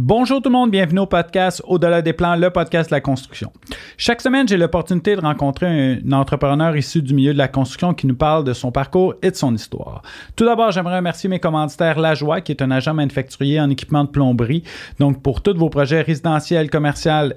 [0.00, 3.50] Bonjour tout le monde, bienvenue au podcast Au-delà des plans, le podcast de la construction.
[3.96, 8.06] Chaque semaine, j'ai l'opportunité de rencontrer un, entrepreneur issu du milieu de la construction qui
[8.06, 10.02] nous parle de son parcours et de son histoire.
[10.36, 14.10] Tout d'abord, j'aimerais remercier mes commanditaires Lajoie, qui est un agent manufacturier en équipement de
[14.10, 14.62] plomberie.
[15.00, 17.32] Donc, pour tous vos projets résidentiels, commerciaux,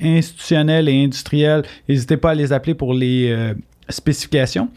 [0.00, 3.54] institutionnels et industriels, n'hésitez pas à les appeler pour les euh,
[3.88, 4.68] spécifications,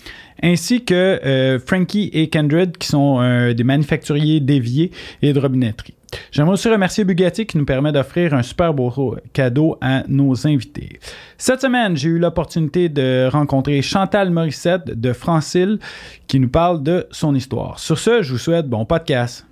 [0.41, 0.93] ainsi que
[1.25, 4.91] euh, Frankie et Kendred, qui sont euh, des manufacturiers d'éviers
[5.21, 5.95] et de robinetterie.
[6.31, 10.99] J'aimerais aussi remercier Bugatti qui nous permet d'offrir un super beau cadeau à nos invités.
[11.37, 15.77] Cette semaine, j'ai eu l'opportunité de rencontrer Chantal Morissette de Francille
[16.27, 17.79] qui nous parle de son histoire.
[17.79, 19.45] Sur ce, je vous souhaite bon podcast.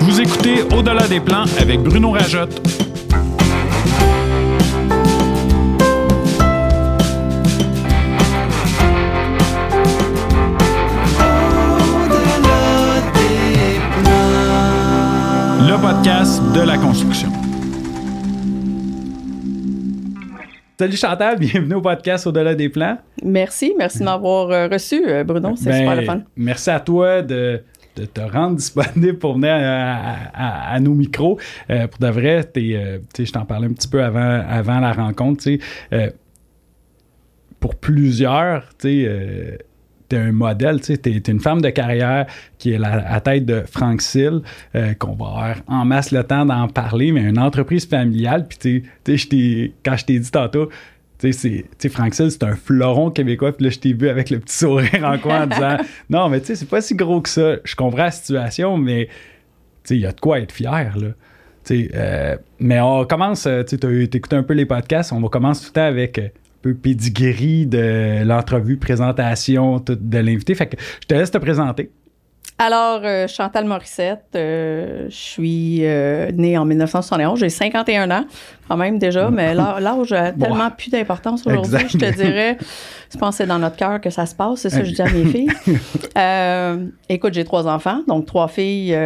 [0.00, 2.83] Vous écoutez Au-delà des plans avec Bruno Rajotte.
[15.78, 17.28] Podcast de la construction.
[20.78, 22.98] Salut Chantal, bienvenue au podcast Au-delà des plans.
[23.24, 25.54] Merci, merci de m'avoir euh, reçu, euh, Bruno.
[25.56, 26.20] C'est super le ben, fun.
[26.36, 27.62] Merci à toi de,
[27.94, 31.38] te rendre disponible pour venir à, nos micros.
[31.70, 35.44] Euh, pour de vrai, je t'en parlais un petit peu avant, avant la rencontre.
[37.58, 39.58] pour plusieurs, tu sais
[40.08, 42.26] t'es un modèle, tu sais, t'es, une femme de carrière
[42.58, 44.42] qui est la, à tête de Frank Sill,
[44.74, 48.58] euh, qu'on va avoir en masse le temps d'en parler, mais une entreprise familiale, puis
[48.58, 50.68] tu sais, quand je t'ai dit tantôt,
[51.18, 54.40] tu sais, Frank Sill, c'est un fleuron québécois, puis là, je t'ai vu avec le
[54.40, 55.76] petit sourire en coin en disant,
[56.10, 59.06] non, mais tu sais, c'est pas si gros que ça, je comprends la situation, mais
[59.06, 59.12] tu
[59.84, 61.08] sais, il y a de quoi être fier, là.
[61.70, 65.70] Euh, mais on commence, euh, tu écouté un peu les podcasts, on va commencer tout
[65.70, 66.18] le temps avec
[66.64, 70.54] peu de l'entrevue, présentation de l'invité.
[70.54, 71.90] Fait que je te laisse te présenter.
[72.56, 78.24] Alors, euh, Chantal Morissette, euh, je suis euh, née en 1971, j'ai 51 ans
[78.68, 82.56] quand même déjà, mais l'âge a tellement plus d'importance aujourd'hui, je te dirais.
[83.12, 84.92] Je pense que c'est dans notre cœur que ça se passe, c'est ça que je
[84.92, 85.50] dis à mes filles.
[87.08, 88.96] écoute, j'ai trois enfants, donc trois filles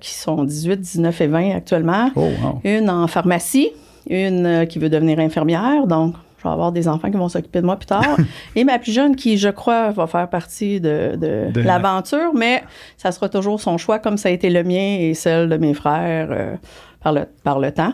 [0.00, 2.10] qui sont 18, 19 et 20 actuellement.
[2.16, 2.28] Oh,
[2.64, 3.70] une en pharmacie,
[4.10, 7.76] une qui veut devenir infirmière, donc vais avoir des enfants qui vont s'occuper de moi
[7.76, 8.16] plus tard.
[8.56, 12.62] et ma plus jeune qui, je crois, va faire partie de, l'aventure, mais
[12.96, 15.74] ça sera toujours son choix comme ça a été le mien et celle de mes
[15.74, 16.56] frères euh,
[17.00, 17.92] par, le, par le temps.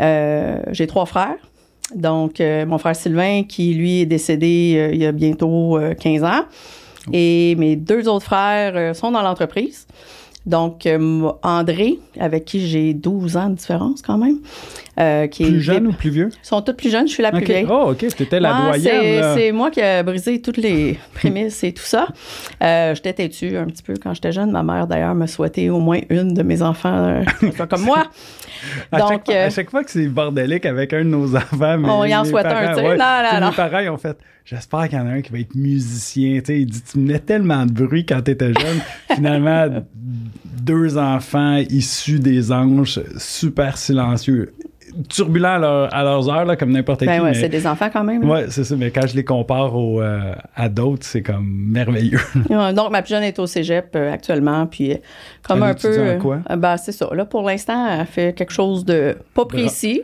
[0.00, 1.36] Euh, j'ai trois frères.
[1.94, 6.44] Donc, euh, mon frère Sylvain, qui lui est décédé il y a bientôt 15 ans.
[7.12, 9.86] Et mes deux autres frères sont dans l'entreprise.
[10.46, 10.88] Donc,
[11.42, 14.38] André, avec qui j'ai 12 ans de différence quand même.
[15.00, 16.28] Euh, qui plus jeune ou plus vieux?
[16.32, 17.66] Ils sont tous plus jeunes, je suis la plus vieille.
[17.68, 19.24] Oh, OK, c'était la doyenne.
[19.34, 22.06] C'est moi qui ai brisé toutes les prémices et tout ça.
[22.62, 24.52] Euh, j'étais têtue un petit peu quand j'étais jeune.
[24.52, 27.22] Ma mère, d'ailleurs, me souhaitait au moins une de mes enfants
[27.68, 28.04] comme moi.
[28.92, 31.78] à, Donc, chaque fois, à chaque fois que c'est bordélique avec un de nos enfants,
[31.78, 32.96] mais on y en souhaite un, tu sais.
[32.96, 35.38] non, non, Mes parents, ils ont fait j'espère qu'il y en a un qui va
[35.38, 36.38] être musicien.
[36.40, 38.80] Tu sais, il dit, tu menais tellement de bruit quand tu étais jeune.
[39.14, 44.52] Finalement, deux enfants issus des anges, super silencieux
[45.08, 47.24] turbulents à, leurs heures, là, comme n'importe ben qui.
[47.24, 48.28] Ouais, c'est des enfants quand même.
[48.28, 48.76] Oui, c'est ça.
[48.76, 52.20] Mais quand je les compare euh, à d'autres, c'est comme merveilleux.
[52.74, 54.66] donc, ma plus jeune est au cégep euh, actuellement.
[54.66, 54.96] Puis, euh,
[55.42, 56.18] comme un peu.
[56.20, 56.38] quoi?
[56.56, 57.08] ben, c'est ça.
[57.12, 60.02] Là, pour l'instant, elle fait quelque chose de pas précis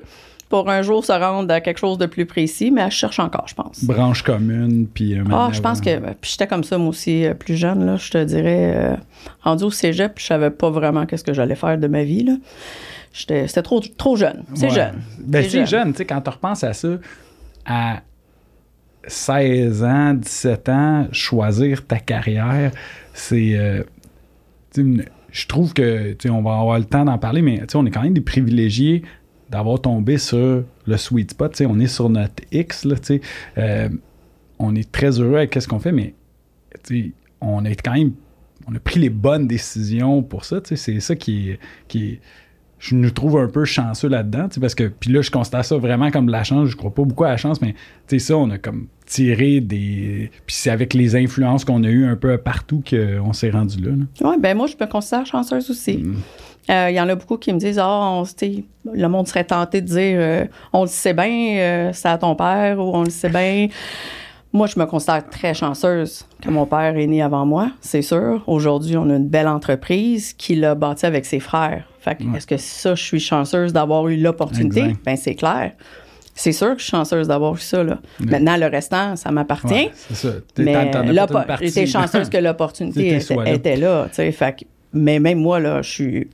[0.51, 3.47] pour un jour se rendre à quelque chose de plus précis, mais elle cherche encore,
[3.47, 3.85] je pense.
[3.85, 5.17] Branche commune, puis...
[5.17, 5.97] Euh, ah, je pense que...
[6.21, 8.75] Puis j'étais comme ça, moi aussi, plus jeune, là, je te dirais.
[8.75, 8.97] Euh,
[9.43, 12.33] rendu au cégep, je savais pas vraiment qu'est-ce que j'allais faire de ma vie, là.
[13.13, 14.45] C'était trop, trop jeune.
[14.55, 15.03] C'est jeune.
[15.19, 16.89] Ben, c'est jeune, tu sais, quand tu repenses à ça,
[17.67, 18.03] à
[19.07, 22.71] 16 ans, 17 ans, choisir ta carrière,
[23.13, 23.85] c'est...
[24.77, 27.77] je trouve que, tu sais, on va avoir le temps d'en parler, mais tu sais,
[27.77, 29.03] on est quand même des privilégiés
[29.51, 31.61] d'avoir tombé sur le sweet spot.
[31.69, 32.95] on est sur notre X, là,
[33.59, 33.89] euh,
[34.59, 36.15] on est très heureux avec ce qu'on fait, mais
[37.41, 38.13] on est quand même.
[38.69, 40.61] On a pris les bonnes décisions pour ça.
[40.63, 42.21] C'est ça qui est, qui
[42.81, 44.49] Je nous trouve un peu chanceux là-dedans.
[44.61, 44.85] Parce que.
[44.85, 46.69] Puis là, je constate ça vraiment comme de la chance.
[46.69, 47.75] Je crois pas beaucoup à la chance, mais
[48.19, 50.31] ça, on a comme tiré des.
[50.47, 53.91] Puis c'est avec les influences qu'on a eues un peu partout qu'on s'est rendu là.
[54.23, 55.99] Oui, ben moi, je me considère chanceuse aussi.
[55.99, 56.17] Mm.
[56.71, 58.23] Euh, il y en a beaucoup qui me disent Ah,
[58.93, 62.35] le monde serait tenté de dire euh, On le sait bien, euh, c'est à ton
[62.35, 63.69] père, ou on le sait bien.
[64.53, 68.43] Moi, je me considère très chanceuse que mon père est né avant moi, c'est sûr.
[68.49, 71.85] Aujourd'hui, on a une belle entreprise qui l'a bâtie avec ses frères.
[72.01, 74.97] Fait est-ce que ça, je suis chanceuse d'avoir eu l'opportunité?
[75.05, 75.73] Ben, c'est clair.
[76.35, 77.85] C'est sûr que je suis chanceuse d'avoir eu ça.
[77.85, 77.99] Là.
[78.21, 79.91] Maintenant, le restant, ça m'appartient.
[79.95, 80.33] c'est ça.
[80.57, 80.91] mais
[81.61, 84.09] j'étais chanceuse que l'opportunité était, était, là.
[84.11, 86.29] Fait mais même moi, là, je suis.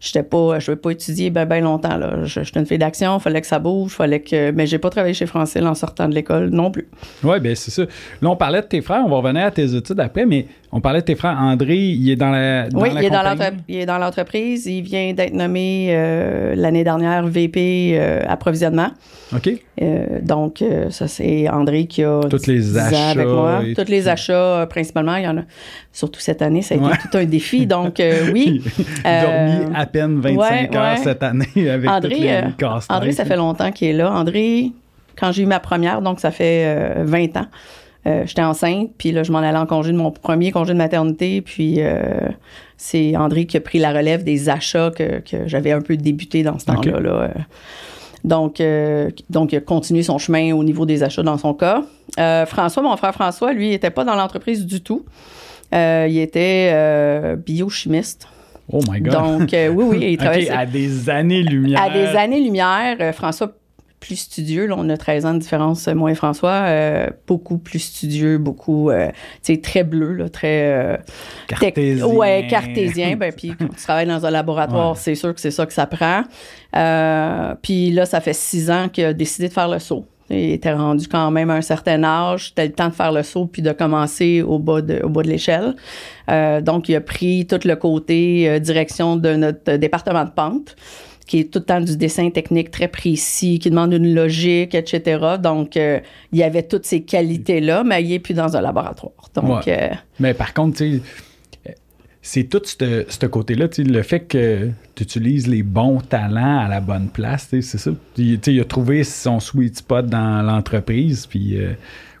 [0.00, 0.58] J'étais pas.
[0.60, 1.96] Je veux pas étudier bien ben longtemps.
[1.96, 2.24] Là.
[2.24, 4.50] J'étais une fille d'action, il fallait que ça bouge, fallait que.
[4.50, 6.88] Mais j'ai pas travaillé chez Francil en sortant de l'école non plus.
[7.22, 7.82] Oui, bien c'est ça.
[7.82, 10.80] Là, on parlait de tes frères, on va revenir à tes études après, mais on
[10.80, 11.36] parlait de tes frères.
[11.38, 12.68] André, il est dans la.
[12.74, 13.22] oui, il, est dans
[13.68, 14.66] il, est dans l'entreprise.
[14.66, 18.90] Il vient d'être nommé euh, l'année dernière VP euh, approvisionnement.
[19.34, 19.50] OK.
[19.80, 22.20] Euh, donc, ça, c'est André qui a.
[22.28, 23.10] Tous les achats.
[23.10, 23.62] Avec moi.
[23.74, 25.16] Tous les achats, principalement.
[25.16, 25.42] Il y en a.
[25.90, 27.66] Surtout cette année, ça a été tout un défi.
[27.66, 28.62] Donc, oui.
[29.04, 32.10] Dormi à peine 25 heures cette année avec André,
[32.58, 34.12] toutes les André, ça fait longtemps qu'il est là.
[34.12, 34.72] André,
[35.18, 37.46] quand j'ai eu ma première, donc ça fait 20 ans.
[38.08, 40.78] Euh, j'étais enceinte, puis là, je m'en allais en congé de mon premier congé de
[40.78, 42.28] maternité, puis euh,
[42.76, 46.58] c'est André qui a pris la relève des achats que, j'avais un peu débuté dans
[46.58, 47.00] ce temps-là.
[47.00, 47.30] Là.
[48.24, 48.62] Donc,
[49.30, 51.82] donc, il a continué son chemin au niveau des achats dans son cas.
[52.46, 55.04] François, mon frère François, lui, il n'était pas dans l'entreprise du tout.
[55.72, 58.26] il était biochimiste.
[58.70, 59.12] Oh my God.
[59.12, 60.50] Donc, oui, oui, il travaillait.
[60.50, 61.82] à des années-lumière.
[61.82, 63.14] À des années-lumière.
[63.14, 63.52] François
[64.00, 64.66] plus studieux.
[64.66, 66.66] Là, on a 13 ans de différence, moi et François.
[66.66, 69.08] Euh, beaucoup plus studieux, beaucoup, euh,
[69.42, 70.72] tu sais, très bleu, là, très...
[70.72, 70.96] Euh,
[71.48, 72.06] cartésien.
[72.06, 73.16] Ouais, cartésien.
[73.16, 75.86] ben, puis quand tu travailles dans un laboratoire, c'est sûr que c'est ça que ça
[75.86, 76.22] prend.
[77.62, 80.06] puis là, ça fait six ans qu'il a décidé de faire le saut.
[80.30, 82.48] Il était rendu quand même à un certain âge.
[82.48, 85.22] C'était le temps de faire le saut puis de commencer au bas de, au bas
[85.22, 85.74] de l'échelle.
[86.62, 90.76] donc, il a pris tout le côté direction de notre département de pente
[91.28, 95.36] qui est tout le temps du dessin technique très précis, qui demande une logique, etc.
[95.40, 96.00] Donc, euh,
[96.32, 99.12] il y avait toutes ces qualités-là, mais il n'est plus dans un laboratoire.
[99.34, 100.82] Donc, euh, mais par contre,
[102.22, 107.08] c'est tout ce côté-là, le fait que tu utilises les bons talents à la bonne
[107.08, 107.90] place, c'est ça.
[108.16, 111.74] Il, a trouvé son sweet spot dans l'entreprise, puis euh,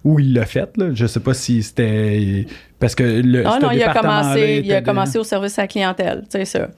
[0.04, 0.76] où il l'a fait.
[0.76, 0.90] Là.
[0.92, 2.46] Je sais pas si c'était
[2.78, 5.68] parce que le ah non, il a commencé, il a commencé au service à la
[5.68, 6.68] clientèle, sais ça.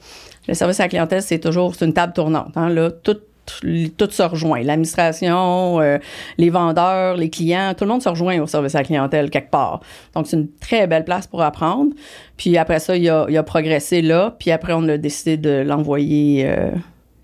[0.47, 2.51] Le service à la clientèle, c'est toujours une table tournante.
[2.55, 3.17] Hein, là, tout,
[3.97, 4.63] tout se rejoint.
[4.63, 5.97] L'administration, euh,
[6.37, 9.51] les vendeurs, les clients, tout le monde se rejoint au service à la clientèle quelque
[9.51, 9.81] part.
[10.15, 11.91] Donc, c'est une très belle place pour apprendre.
[12.37, 14.35] Puis après ça, il a, il a progressé là.
[14.39, 16.71] Puis après, on a décidé de l'envoyer euh,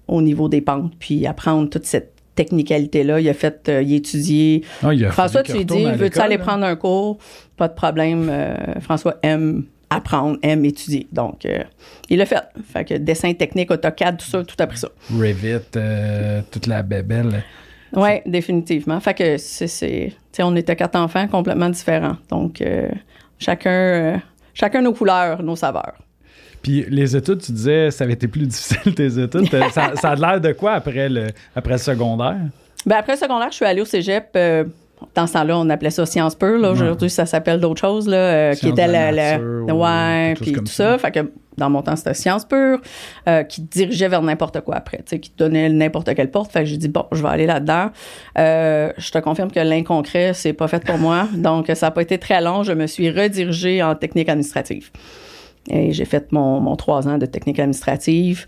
[0.07, 3.19] au niveau des pentes, puis apprendre toute cette technicalité-là.
[3.19, 4.63] Il a fait, euh, il a étudié.
[4.83, 7.17] Ah, François, tu lui dis, veux-tu aller prendre un cours?
[7.57, 8.31] Pas de problème.
[8.79, 11.07] François aime apprendre, aime étudier.
[11.11, 11.63] Donc, euh,
[12.09, 12.43] il l'a fait.
[12.71, 14.89] Fait que dessin technique, AutoCAD, tout ça, tout appris ça.
[15.11, 17.43] Revit, euh, toute la bébelle.
[17.93, 18.99] Oui, définitivement.
[18.99, 22.17] Fait que c'est, on était quatre enfants complètement différents.
[22.29, 22.89] Donc, euh,
[23.39, 24.21] chacun,
[24.53, 25.95] chacun nos couleurs, nos saveurs.
[26.61, 29.49] Puis les études, tu disais, ça avait été plus difficile tes études.
[29.71, 32.37] ça, ça, a l'air de quoi après le, après le secondaire?
[32.85, 34.37] Ben après le secondaire, je suis allée au cégep
[35.15, 36.61] dans ce temps-là, on appelait ça science pure.
[36.63, 40.97] Aujourd'hui, ça s'appelle d'autres choses, là, euh, qui était la, ouais, puis tout ça.
[40.97, 42.79] Fait que dans mon temps, c'était science pure,
[43.27, 46.51] euh, qui dirigeait vers n'importe quoi après, tu sais, qui donnait n'importe quelle porte.
[46.51, 47.89] Fait que j'ai dit bon, je vais aller là-dedans.
[48.37, 51.27] Euh, je te confirme que l'inconcret, c'est pas fait pour moi.
[51.35, 52.63] Donc, ça n'a pas été très long.
[52.63, 54.91] Je me suis redirigée en technique administrative.
[55.69, 58.45] Et j'ai fait mon, mon trois ans de technique administrative.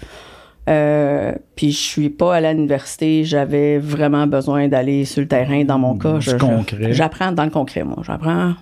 [0.67, 5.79] Euh, puis je suis pas à l'université, j'avais vraiment besoin d'aller sur le terrain dans
[5.79, 6.19] mon cas.
[6.19, 6.93] Je, concret.
[6.93, 8.03] J'apprends dans le concret, moi.
[8.05, 8.53] J'apprends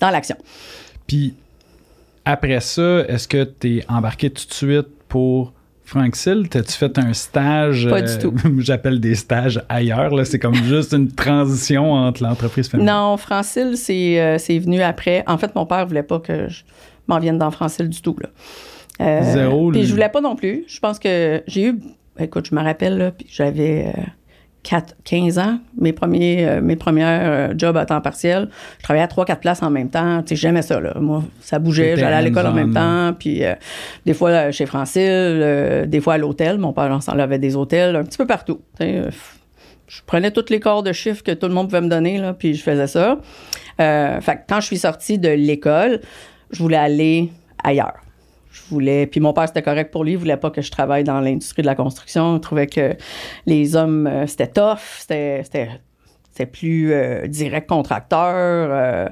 [0.00, 0.36] dans l'action.
[1.06, 1.34] Puis
[2.24, 5.52] après ça, est-ce que tu es embarqué tout de suite pour
[5.84, 6.48] Frank Sill?
[6.48, 7.88] T'as-tu fait un stage?
[7.88, 8.34] Pas du tout.
[8.44, 10.14] Euh, j'appelle des stages ailleurs.
[10.14, 10.24] Là.
[10.24, 12.94] C'est comme juste une transition entre l'entreprise familiale.
[12.94, 15.24] Non, Francil, c'est, euh, c'est venu après.
[15.26, 16.62] En fait, mon père voulait pas que je
[17.08, 18.16] m'en vienne dans Francil du tout.
[18.20, 18.28] Là.
[19.02, 19.70] Euh, Zéro.
[19.70, 20.64] Puis je voulais pas non plus.
[20.68, 21.80] Je pense que j'ai eu.
[22.18, 23.92] Écoute, je me rappelle, puis j'avais.
[24.64, 28.48] 15 euh, ans, mes premiers, euh, mes premières jobs à temps partiel.
[28.78, 30.22] Je travaillais à 3-4 places en même temps.
[30.22, 30.94] Tu sais, j'aimais ça, là.
[31.00, 31.96] Moi, ça bougeait.
[31.96, 33.12] J'allais à l'école en même temps.
[33.18, 33.42] Puis,
[34.06, 36.58] des fois, chez Francile, des fois à l'hôtel.
[36.58, 38.60] Mon père, en avait des hôtels un petit peu partout.
[38.78, 42.32] je prenais tous les corps de chiffres que tout le monde pouvait me donner, là,
[42.32, 43.18] puis je faisais ça.
[43.78, 46.00] fait quand je suis sortie de l'école,
[46.52, 47.32] je voulais aller
[47.64, 48.01] ailleurs
[48.68, 49.06] voulais.
[49.06, 50.12] Puis mon père, c'était correct pour lui.
[50.12, 52.36] Il voulait pas que je travaille dans l'industrie de la construction.
[52.36, 52.94] Il trouvait que
[53.46, 54.78] les hommes, euh, c'était tough.
[54.98, 55.44] C'était,
[56.50, 58.68] plus euh, direct contracteur.
[58.70, 59.08] Euh,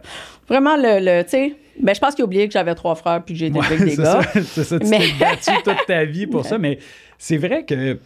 [0.48, 1.54] vraiment, le, tu sais.
[1.82, 3.96] Mais je pense qu'il a oublié que j'avais trois frères puis que j'étais avec des
[4.02, 4.20] gars.
[4.34, 6.58] c'est ça, tu t'es battu toute ta vie pour ça.
[6.58, 6.78] Mais
[7.16, 7.98] c'est vrai que tu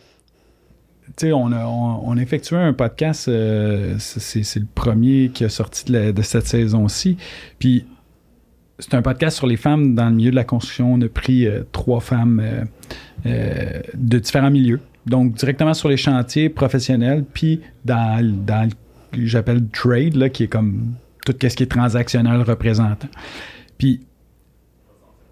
[1.26, 6.22] sais, on a, on, effectué un podcast, c'est, le premier qui a sorti de, de
[6.22, 7.18] cette saison-ci.
[7.58, 7.84] Puis
[8.78, 10.94] c'est un podcast sur les femmes dans le milieu de la construction.
[10.94, 12.64] On a pris euh, trois femmes euh,
[13.26, 14.80] euh, de différents milieux.
[15.06, 18.68] Donc, directement sur les chantiers professionnels, puis dans, dans
[19.12, 23.08] j'appelle trade, là, qui est comme tout ce qui est transactionnel représentant.
[23.78, 24.00] Puis,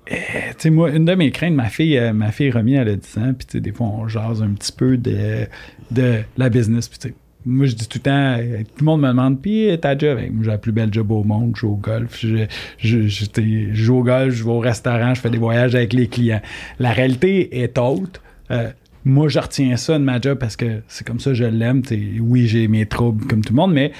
[0.06, 0.14] tu
[0.58, 3.32] sais, moi, une de mes craintes, ma fille, ma fille remis, elle a 10 ans,
[3.34, 5.46] puis des fois, on jase un petit peu de,
[5.90, 7.12] de la business, puis
[7.44, 10.18] moi, je dis tout le temps, euh, tout le monde me demande, puis ta job,
[10.30, 12.46] moi, j'ai la plus belle job au monde, je joue au golf, je,
[12.78, 16.42] je, joue au golf, je vais au restaurant, je fais des voyages avec les clients.
[16.78, 18.22] La réalité est autre.
[18.50, 18.70] Euh,
[19.04, 21.82] moi, je retiens ça de ma job parce que c'est comme ça, je l'aime.
[22.20, 23.92] Oui, j'ai mes troubles comme tout le monde, mais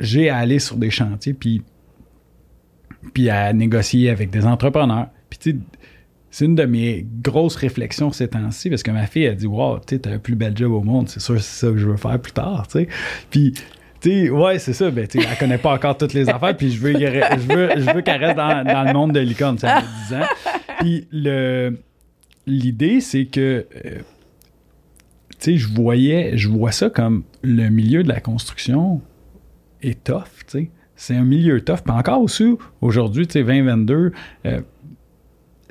[0.00, 1.62] j'ai à aller sur des chantiers, puis
[3.12, 5.08] puis à négocier avec des entrepreneurs.
[6.34, 9.78] C'est une de mes grosses réflexions ces temps-ci parce que ma fille a dit Wow,
[9.86, 11.96] tu t'as le plus bel job au monde, c'est sûr c'est ça que je veux
[11.96, 12.88] faire plus tard, tu sais.
[13.30, 13.54] Puis
[14.00, 16.72] tu sais, ouais, c'est ça, ben, tu elle connaît pas encore toutes les affaires, puis
[16.72, 19.86] je veux, je veux, je veux qu'elle reste dans, le monde de licorne, ça fait
[20.08, 20.26] 10 ans.
[20.80, 21.78] Puis le,
[22.48, 24.00] l'idée, c'est que, euh,
[25.46, 29.00] je voyais, je vois ça comme le milieu de la construction
[29.82, 31.80] est tough, tu sais c'est un milieu tough.
[31.84, 34.12] Puis encore aussi, aujourd'hui, tu sais, 2022,
[34.46, 34.60] euh,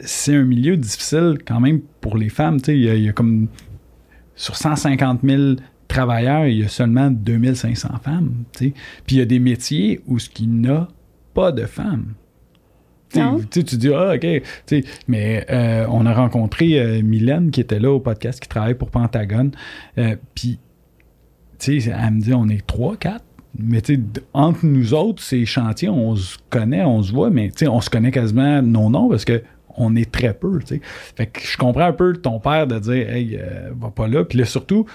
[0.05, 2.59] c'est un milieu difficile quand même pour les femmes.
[2.67, 3.47] Il y, y, a comme
[4.35, 5.55] sur 150 000
[5.87, 8.43] travailleurs, il y a seulement 2500 femmes.
[8.57, 8.73] Puis
[9.11, 10.87] il y a des métiers où ce qui n'a
[11.33, 12.13] pas de femmes.
[13.51, 14.25] Tu, tu dis, ah, OK.
[15.07, 18.89] mais euh, on a rencontré euh, Mylène qui était là au podcast, qui travaille pour
[18.89, 19.51] Pentagone.
[19.99, 20.57] Euh, puis,
[21.67, 23.23] elle me dit, on est trois, quatre
[23.57, 27.81] mais tu entre nous autres, ces chantiers, on se connaît, on se voit, mais on
[27.81, 29.43] se connaît quasiment non non parce que
[29.77, 30.59] on est très peu.
[30.65, 30.81] sais
[31.15, 34.23] Fait que je comprends un peu ton père de dire Hey, euh, va pas là.
[34.23, 34.85] Puis là, surtout,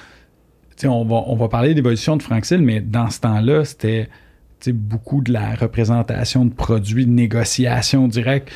[0.84, 4.08] on va, on va parler d'évolution de Francil, mais dans ce temps-là, c'était
[4.68, 8.50] beaucoup de la représentation de produits, de négociation directe.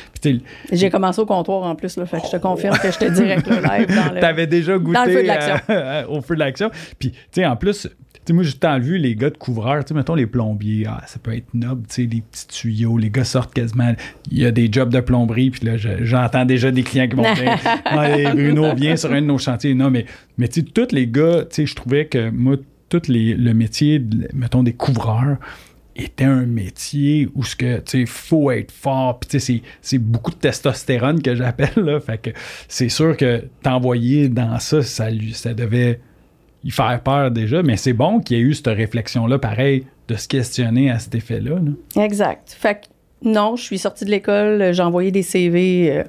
[0.71, 3.47] J'ai commencé au comptoir en plus, là, fait que je te confirme que j'étais direct
[3.47, 4.19] live dans le.
[4.19, 5.55] T'avais déjà goûté dans le feu de l'action.
[5.69, 6.71] Euh, au feu de l'action.
[6.99, 7.87] Puis, tu sais, en plus,
[8.25, 11.01] sais, moi, j'ai tant vu les gars de couvreurs, tu sais, mettons les plombiers, ah,
[11.07, 13.93] ça peut être noble, tu sais, les petits tuyaux, les gars sortent quasiment,
[14.31, 17.33] il y a des jobs de plomberie, puis là, j'entends déjà des clients qui vont
[17.33, 19.73] dire, ah, Bruno, viens sur un de nos chantiers.
[19.73, 20.05] Non, mais,
[20.37, 22.57] mais tu sais, tous les gars, tu sais, je trouvais que moi,
[22.89, 24.01] tout les, le métier,
[24.33, 25.37] mettons, des couvreurs,
[25.95, 30.31] était un métier où ce que tu faut être fort puis tu sais c'est beaucoup
[30.31, 32.29] de testostérone que j'appelle là fait que
[32.67, 35.99] c'est sûr que t'envoyer dans ça ça lui ça devait
[36.63, 40.15] y faire peur déjà, mais c'est bon qu'il y ait eu cette réflexion-là, pareil, de
[40.15, 41.59] se questionner à cet effet-là.
[41.95, 42.55] Exact.
[42.57, 46.03] Fait que non, je suis sortie de l'école, j'ai envoyé des CV euh,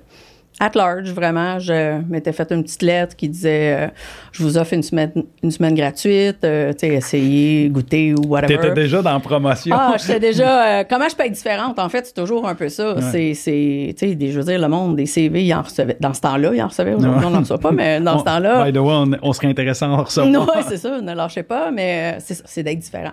[0.61, 1.59] at large, vraiment.
[1.59, 3.89] Je m'étais fait une petite lettre qui disait euh,
[4.33, 5.11] Je vous offre une semaine,
[5.43, 8.57] une semaine gratuite, euh, tu sais, essayez, goûter ou whatever.
[8.57, 9.75] T'étais déjà dans la promotion.
[9.79, 10.81] Ah, j'étais déjà.
[10.81, 11.79] Euh, comment je peux être différente?
[11.79, 12.97] En fait, c'est toujours un peu ça.
[13.11, 15.97] C'est, c'est tu sais, je veux dire, le monde des CV, il en recevait.
[16.01, 16.95] Dans ce temps-là, il en recevait.
[16.95, 18.65] Aujourd'hui, on n'en reçoit pas, mais dans ce temps-là.
[18.65, 20.33] By the way, on, on serait intéressant à en recevoir.
[20.33, 23.13] Non, c'est ça, ne lâchez pas, mais c'est, c'est d'être différent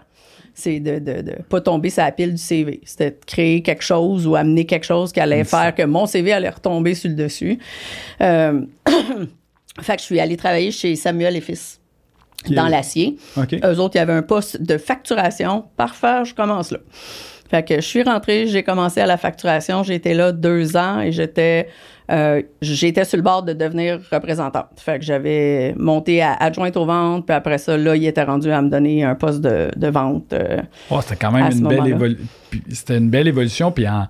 [0.53, 2.81] c'est de, de, de, pas tomber sur la pile du CV.
[2.85, 6.33] C'était de créer quelque chose ou amener quelque chose qui allait faire que mon CV
[6.33, 7.59] allait retomber sur le dessus.
[8.21, 8.61] Euh,
[9.81, 11.79] fait que je suis allée travailler chez Samuel et Fils.
[12.49, 13.17] Dans l'acier.
[13.37, 15.65] Eux autres, il y avait un poste de facturation.
[15.77, 16.79] Parfait, je commence là.
[17.51, 19.83] Fait que je suis rentrée, j'ai commencé à la facturation.
[19.83, 21.67] J'étais là deux ans et j'étais
[22.11, 24.67] euh, j'étais sur le bord de devenir représentante.
[24.77, 28.51] Fait que j'avais monté à adjointe aux ventes, puis après ça, là, il était rendu
[28.51, 30.33] à me donner un poste de, de vente.
[30.33, 32.25] Euh, oh, c'était quand même une belle, évolution.
[32.69, 34.07] c'était une belle évolution, puis en,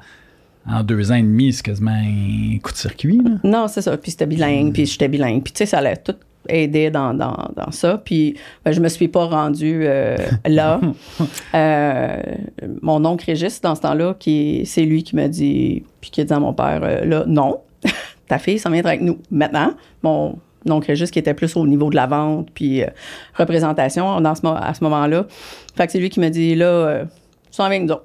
[0.67, 3.21] en, deux ans et demi, c'est quasiment un coup de circuit.
[3.23, 3.31] Là.
[3.43, 3.95] Non, c'est ça.
[3.97, 5.43] Puis c'était bilingue, puis j'étais bilingue.
[5.43, 6.15] Puis tu sais, ça allait tout
[6.49, 8.01] aider dans, dans, dans, ça.
[8.03, 10.17] Puis ben, je me suis pas rendue euh,
[10.47, 10.81] là.
[11.53, 12.17] euh,
[12.81, 16.23] mon oncle Régis, dans ce temps-là, qui c'est lui qui m'a dit, puis qui a
[16.23, 17.59] dit à mon père, là, non,
[18.27, 19.73] ta fille s'en vient avec nous maintenant.
[20.03, 20.37] Mon
[20.69, 22.87] oncle juste qui était plus au niveau de la vente puis euh,
[23.35, 25.25] représentation dans ce, à ce moment-là.
[25.75, 27.05] Fait que c'est lui qui m'a dit là, euh,
[27.51, 27.95] s'en viens avec nous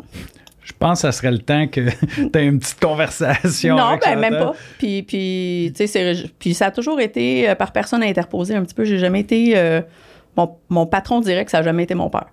[0.62, 1.80] Je pense que ça serait le temps que
[2.14, 3.76] tu aies une petite conversation.
[3.76, 4.54] Non, ben, même pas.
[4.78, 5.72] Puis, puis,
[6.38, 8.84] puis ça a toujours été euh, par personne interposée un petit peu.
[8.84, 9.56] J'ai jamais été.
[9.56, 9.80] Euh,
[10.36, 12.26] mon, mon, patron dirait que ça n'a jamais été mon père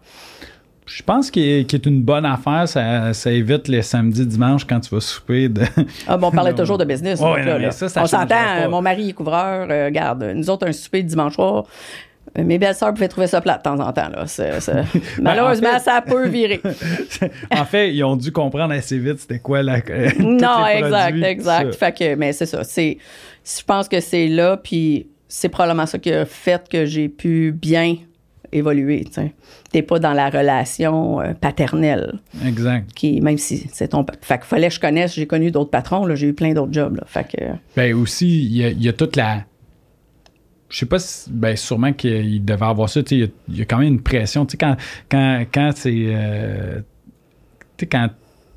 [0.85, 2.67] je pense qu'il est, une bonne affaire.
[2.67, 5.49] Ça, évite les samedis, dimanches quand tu vas souper.
[5.49, 5.63] De...
[6.07, 7.21] Ah, bon, on parlait toujours de business.
[7.21, 9.67] on s'entend, mon mari est couvreur.
[9.69, 11.65] Euh, regarde, nous autres, un souper dimanche soir.
[12.37, 14.09] Euh, mes belles-sœurs pouvaient trouver ça plat de temps en temps.
[14.09, 14.25] Là.
[14.67, 14.85] Ben,
[15.21, 16.61] malheureusement, ça peut virer.
[17.51, 19.77] en fait, ils ont dû comprendre assez vite c'était quoi la.
[20.19, 21.75] non, exact, exact.
[21.75, 22.63] Fait que, mais c'est ça.
[22.63, 22.97] C'est,
[23.45, 27.51] je pense que c'est là, puis c'est probablement ça qui a fait que j'ai pu
[27.51, 27.97] bien
[28.55, 29.05] évoluer.
[29.05, 29.21] Tu
[29.73, 32.19] n'es pas dans la relation euh, paternelle.
[32.45, 32.91] Exact.
[32.93, 34.05] Qui, même si c'est ton.
[34.21, 36.95] Fait qu'il fallait que je connaisse, j'ai connu d'autres patrons, j'ai eu plein d'autres jobs.
[36.95, 37.43] Là, fait que.
[37.75, 39.43] Ben aussi, il y, a, toute la.
[40.69, 41.29] Je sais pas si.
[41.31, 43.01] Ben sûrement qu'il devait avoir ça.
[43.11, 44.45] Il y, a quand même une pression.
[44.45, 44.75] Tu sais, quand,
[45.09, 46.05] quand, quand c'est.
[46.07, 46.79] Euh,
[47.77, 48.09] tu sais, quand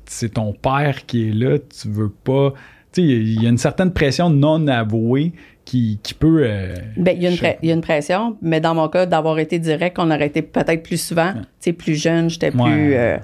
[0.05, 2.53] c'est ton père qui est là, tu veux pas
[3.01, 5.33] il y a une certaine pression non avouée
[5.67, 6.43] qui, peut.
[6.43, 10.09] Euh, ben, il, y a une pression, mais dans mon cas, d'avoir été direct, on
[10.09, 11.33] aurait été peut-être plus souvent.
[11.33, 13.17] Tu sais, plus jeune, j'étais plus euh,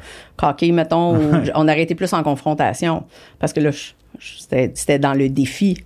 [0.74, 3.04] mettons, ou on aurait été plus en confrontation.
[3.40, 3.72] Parce que là,
[4.20, 5.78] c'était dans le défi.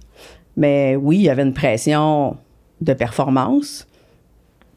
[0.55, 2.37] Mais oui, il y avait une pression
[2.81, 3.87] de performance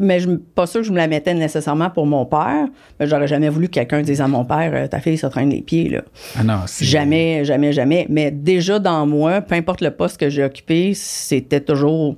[0.00, 2.66] mais je pas sûr que je me la mettais nécessairement pour mon père.
[2.98, 5.50] Mais j'aurais jamais voulu que quelqu'un dise à mon père euh, ta fille se traîne
[5.50, 6.02] les pieds là.
[6.36, 8.06] Ah non, jamais, jamais, jamais.
[8.08, 12.16] Mais déjà dans moi, peu importe le poste que j'ai occupé, c'était toujours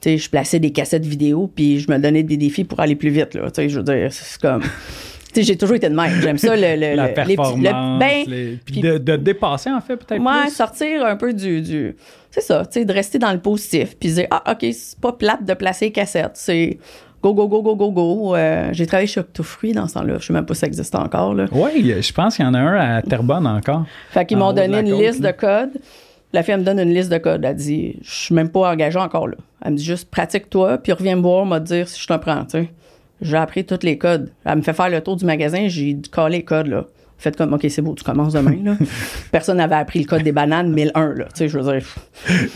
[0.00, 2.94] tu sais, je plaçais des cassettes vidéo puis je me donnais des défis pour aller
[2.94, 3.50] plus vite là.
[3.50, 4.62] Tu sais, je veux dire, c'est comme
[5.42, 6.20] j'ai toujours été de même.
[6.20, 11.16] J'aime ça, le, la performance, ben, puis de, dépasser, en fait, peut-être Moi, sortir un
[11.16, 11.60] peu du...
[11.60, 11.96] du
[12.30, 15.12] c'est ça, tu sais, de rester dans le positif, puis dire, ah, OK, c'est pas
[15.12, 16.78] plate de placer cassette, c'est
[17.22, 18.36] go, go, go, go, go, go.
[18.36, 20.16] Euh, j'ai travaillé chez Octofruit dans ce temps-là.
[20.18, 21.34] Je sais même pas si ça existe encore.
[21.52, 23.84] Oui, je pense qu'il y en a un à Terrebonne encore.
[24.10, 25.78] Fait qu'ils m'ont donné une liste de codes.
[26.32, 27.44] La fille me donne une liste de codes.
[27.44, 29.36] Elle dit Je suis même pas engagée encore là.
[29.64, 32.44] Elle me dit juste pratique-toi, puis reviens me voir, me dire si je te prends.
[33.20, 34.30] J'ai appris tous les codes.
[34.44, 36.86] Elle me fait faire le tour du magasin, j'ai collé les codes là.
[37.18, 38.58] Faites comme, OK, c'est beau, tu commences demain.
[38.62, 38.76] Là.
[39.32, 41.14] Personne n'avait appris le code des bananes 1001.
[41.14, 41.86] Là, tu sais, je veux dire.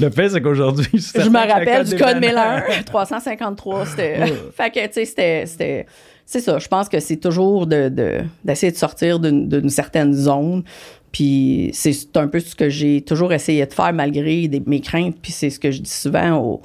[0.00, 2.83] Le fait, c'est qu'aujourd'hui, je me rappelle du code 1001.
[2.85, 4.19] 353, c'était.
[4.55, 5.87] fait que, tu sais, c'était.
[6.26, 6.59] C'est ça.
[6.59, 10.62] Je pense que c'est toujours d'essayer de, d'essayer de, sortir d'une certaine zone.
[11.11, 15.17] Puis c'est un peu ce que j'ai toujours essayé de faire malgré mes craintes.
[15.21, 16.61] Puis c'est ce que je dis souvent aux,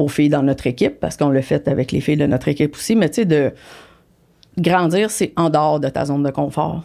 [0.00, 2.74] aux filles dans notre équipe, parce qu'on le fait avec les filles de notre équipe
[2.74, 2.96] aussi.
[2.96, 3.52] Mais tu sais, de
[4.58, 6.82] grandir, c'est en dehors de ta zone de confort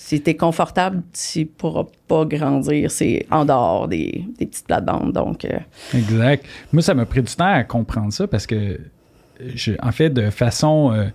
[0.00, 2.90] si t'es confortable, tu pourras pas grandir.
[2.90, 5.12] C'est en dehors des, petites plates-bandes.
[5.12, 5.58] Donc, euh.
[5.94, 6.46] Exact.
[6.72, 8.80] Moi, ça m'a pris du temps à comprendre ça parce que,
[9.82, 11.06] en fait, de façon euh,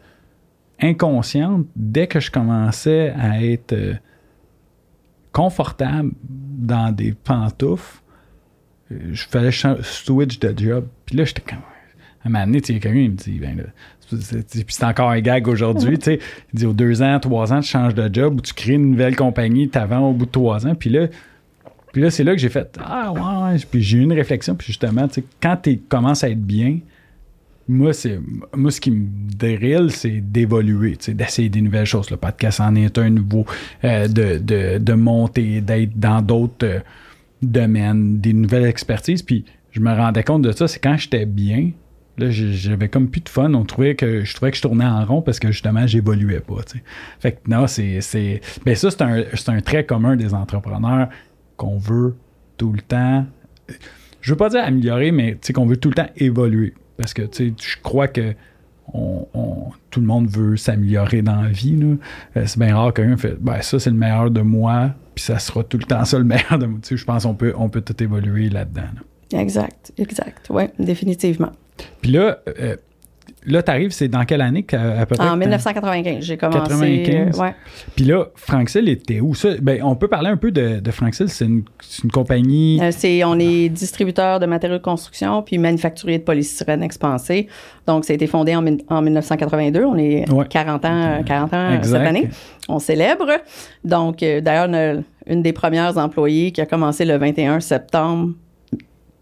[0.80, 3.94] inconsciente, dès que je commençais à être euh,
[5.32, 8.02] confortable dans des pantoufles,
[8.89, 10.86] je fallait switch de job.
[11.06, 11.60] Puis là, j'étais comme.
[12.24, 13.63] À un moment donné, il quelqu'un qui me dit, ben là,
[14.10, 16.20] puis c'est encore un gag aujourd'hui, tu sais.
[16.53, 18.92] Il dit, aux deux ans, trois ans, tu changes de job ou tu crées une
[18.92, 20.75] nouvelle compagnie, tu au bout de trois ans.
[20.75, 21.07] Puis là,
[21.92, 24.55] puis là c'est là que j'ai fait, ah ouais, Puis j'ai eu une réflexion.
[24.55, 26.79] Puis justement, tu sais, quand tu commences à être bien,
[27.68, 28.20] moi, c'est
[28.53, 32.12] moi ce qui me dérile, c'est d'évoluer, d'essayer des nouvelles choses.
[32.12, 33.46] Le podcast en est un nouveau,
[33.83, 36.79] euh, de, de, de, monter, d'être dans d'autres euh,
[37.48, 39.22] domaines, des nouvelles expertises.
[39.22, 41.72] Puis je me rendais compte de ça, c'est quand j'étais bien,
[42.18, 43.53] Là, j'avais comme plus de fun.
[43.53, 46.62] On trouvait que je trouvais que je tournais en rond parce que justement, j'évoluais pas.
[47.20, 48.00] Fait que non, c'est.
[48.00, 51.10] c'est ben ça, c'est un, un trait commun des entrepreneurs
[51.58, 52.16] qu'on veut
[52.58, 53.25] tout le temps.
[54.22, 56.74] Je veux pas dire améliorer, mais qu'on veut tout le temps évoluer.
[56.98, 58.34] Parce que je crois que
[58.94, 59.26] on,
[59.90, 61.78] tout le monde veut s'améliorer dans la vie.
[61.82, 65.40] Euh, c'est bien rare qu'un fait ben, ça, c'est le meilleur de moi, puis ça
[65.40, 66.80] sera tout le temps ça le meilleur de moi.
[66.90, 68.90] Je pense qu'on peut, on peut tout évoluer là-dedans.
[69.32, 70.48] Exact, exact.
[70.50, 71.52] Oui, définitivement.
[72.02, 72.76] Puis là, euh,
[73.46, 75.27] là, tu arrives, c'est dans quelle année à, peu près?
[75.27, 76.60] En 1995, j'ai commencé.
[76.60, 77.40] 95.
[77.40, 77.55] ouais.
[77.96, 79.36] Puis là, Franxil était où?
[79.36, 81.29] Ça, ben, on peut parler un peu de, de Franxil.
[81.29, 81.64] C'est une,
[82.03, 82.79] une, compagnie.
[82.81, 87.48] Euh, c'est, on est distributeur de matériaux de construction puis manufacturier de polystyrène expansé.
[87.88, 89.84] Donc, ça a été fondé en, en 1982.
[89.84, 92.29] On est 40 ans, 40 ans cette année.
[92.68, 93.27] On célèbre.
[93.84, 98.34] Donc, euh, d'ailleurs, une, une des premières employées qui a commencé le 21 septembre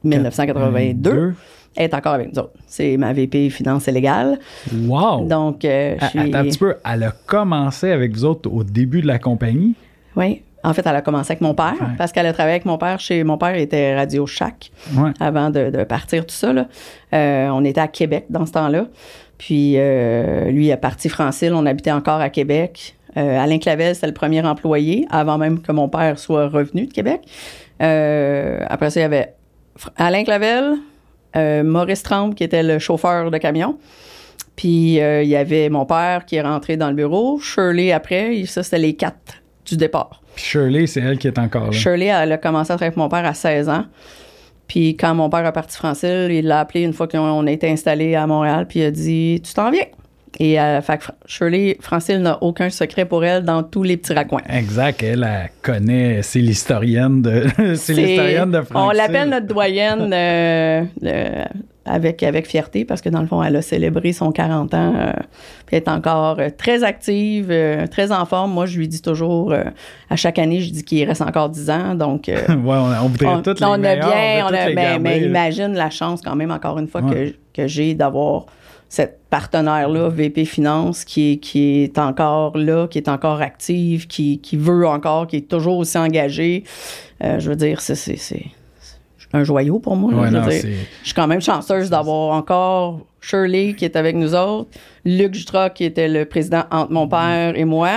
[0.03, 1.33] 1982
[1.75, 2.53] est encore avec nous autres.
[2.67, 4.39] C'est ma VP Finance et Légale.
[4.73, 5.25] Wow!
[5.25, 6.35] Donc, euh, je suis...
[6.35, 9.75] un petit peu, elle a commencé avec vous autres au début de la compagnie?
[10.15, 10.41] Oui.
[10.65, 12.97] En fait, elle a commencé avec mon père parce qu'elle a travaillé avec mon père
[12.97, 14.71] chez mon père était Radio Shack
[15.19, 16.53] avant de, partir tout ça.
[16.53, 16.67] Là.
[17.13, 18.85] Euh, on était à Québec dans ce temps-là.
[19.37, 22.95] Puis euh, lui a parti Francile, on habitait encore à Québec.
[23.15, 27.21] Alain Clavel, c'était le premier employé avant même que mon père soit revenu de Québec.
[27.79, 29.35] après ça, il y avait
[29.97, 30.77] Alain Clavel,
[31.35, 33.77] euh, Maurice Tremble, qui était le chauffeur de camion.
[34.55, 38.43] Puis euh, il y avait mon père qui est rentré dans le bureau, Shirley après,
[38.45, 40.21] ça c'était les quatre du départ.
[40.35, 41.71] Puis Shirley, c'est elle qui est encore là.
[41.71, 43.85] Shirley, elle a commencé à travailler avec mon père à 16 ans.
[44.67, 48.15] Puis quand mon père a parti français, il l'a appelé une fois qu'on été installé
[48.15, 49.85] à Montréal, puis il a dit Tu t'en viens
[50.39, 54.41] et euh, fait Shirley, Francine n'a aucun secret pour elle dans tous les petits raccoins.
[54.49, 55.03] Exact.
[55.03, 60.83] Elle, elle connaît, c'est l'historienne de, c'est l'historienne de On l'appelle notre doyenne euh,
[61.85, 64.93] avec, avec fierté parce que dans le fond, elle a célébré son 40 ans.
[64.95, 65.11] Euh,
[65.65, 68.53] puis elle est encore euh, très active, euh, très en forme.
[68.53, 69.53] Moi, je lui dis toujours,
[70.09, 71.95] à chaque année, je dis qu'il reste encore 10 ans.
[71.95, 75.73] Donc, ouais, on, on voudrait toutes les on a bien, on, a, mais, mais imagine
[75.73, 78.45] la chance quand même, encore une fois, que, que j'ai d'avoir
[78.93, 84.37] cette partenaire-là, VP Finance, qui est, qui est encore là, qui est encore active, qui,
[84.37, 86.63] qui veut encore, qui est toujours aussi engagée.
[87.23, 88.45] Euh, je veux dire, c'est,
[89.33, 90.13] un joyau pour moi.
[90.13, 90.61] Ouais, je, veux non, dire.
[91.01, 94.69] je suis quand même chanceuse d'avoir encore Shirley qui est avec nous autres,
[95.05, 97.89] Luc Jutra qui était le président entre mon père et moi,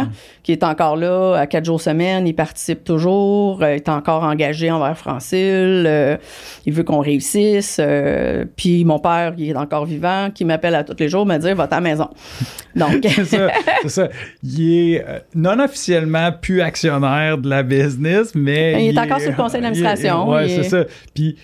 [0.45, 4.23] qui est encore là à quatre jours semaine, il participe toujours, euh, il est encore
[4.23, 6.17] engagé envers Francile, euh,
[6.65, 10.85] il veut qu'on réussisse, euh, puis mon père qui est encore vivant, qui m'appelle à
[10.85, 12.09] tous les jours me dire va à la maison.
[12.77, 13.49] Donc c'est ça,
[13.87, 14.09] ça.
[14.45, 18.87] Il est non officiellement plus actionnaire de la business, mais.
[18.87, 20.85] Il est encore sur le conseil d'administration, Ouais, il c'est est- ça.
[21.15, 21.37] Puis,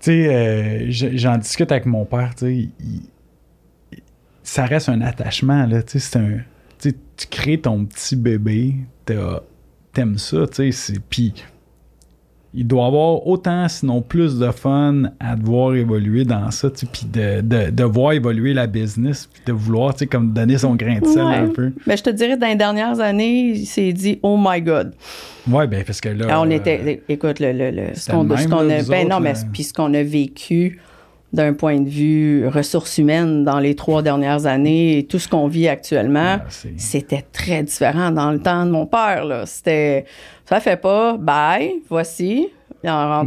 [0.00, 2.70] tu sais, euh, j'en discute avec mon père, tu
[3.92, 4.00] sais,
[4.42, 5.82] ça reste un attachement, là.
[5.82, 6.38] Tu sais, c'est un.
[6.78, 6.94] Tu
[7.28, 8.76] crées ton petit bébé,
[9.92, 10.94] t'aimes ça, tu sais.
[11.10, 11.34] Puis,
[12.52, 17.06] il doit avoir autant, sinon plus de fun à te voir évoluer dans ça, puis
[17.12, 20.74] de, de, de voir évoluer la business, puis de vouloir, tu sais, comme donner son
[20.74, 21.34] grain de sel Ouais.
[21.36, 21.72] un peu.
[21.86, 24.92] Mais je te dirais, dans les dernières années, il s'est dit Oh my God.
[25.48, 26.26] Ouais, ben, parce que là.
[26.28, 27.02] Ah, on euh, était.
[27.08, 28.82] Écoute, le, le, le- ce qu'on a.
[28.82, 29.38] Ben non, mais là.
[29.52, 30.80] puis ce qu'on a vécu
[31.32, 35.46] d'un point de vue ressources humaines dans les trois dernières années et tout ce qu'on
[35.46, 39.24] vit actuellement, Ah, c'est- c'était très différent dans le temps de mon père.
[39.24, 39.46] Là.
[39.46, 40.04] C'était.
[40.46, 42.48] Ça fait pas, bye, voici.
[42.82, 43.26] Il en rentre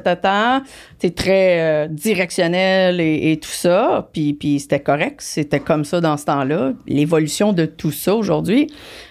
[0.00, 0.60] t'attends.
[0.98, 4.08] T'es très euh, directionnel et, et tout ça.
[4.12, 5.20] Puis, puis c'était correct.
[5.22, 6.72] C'était comme ça dans ce temps-là.
[6.88, 8.66] L'évolution de tout ça aujourd'hui,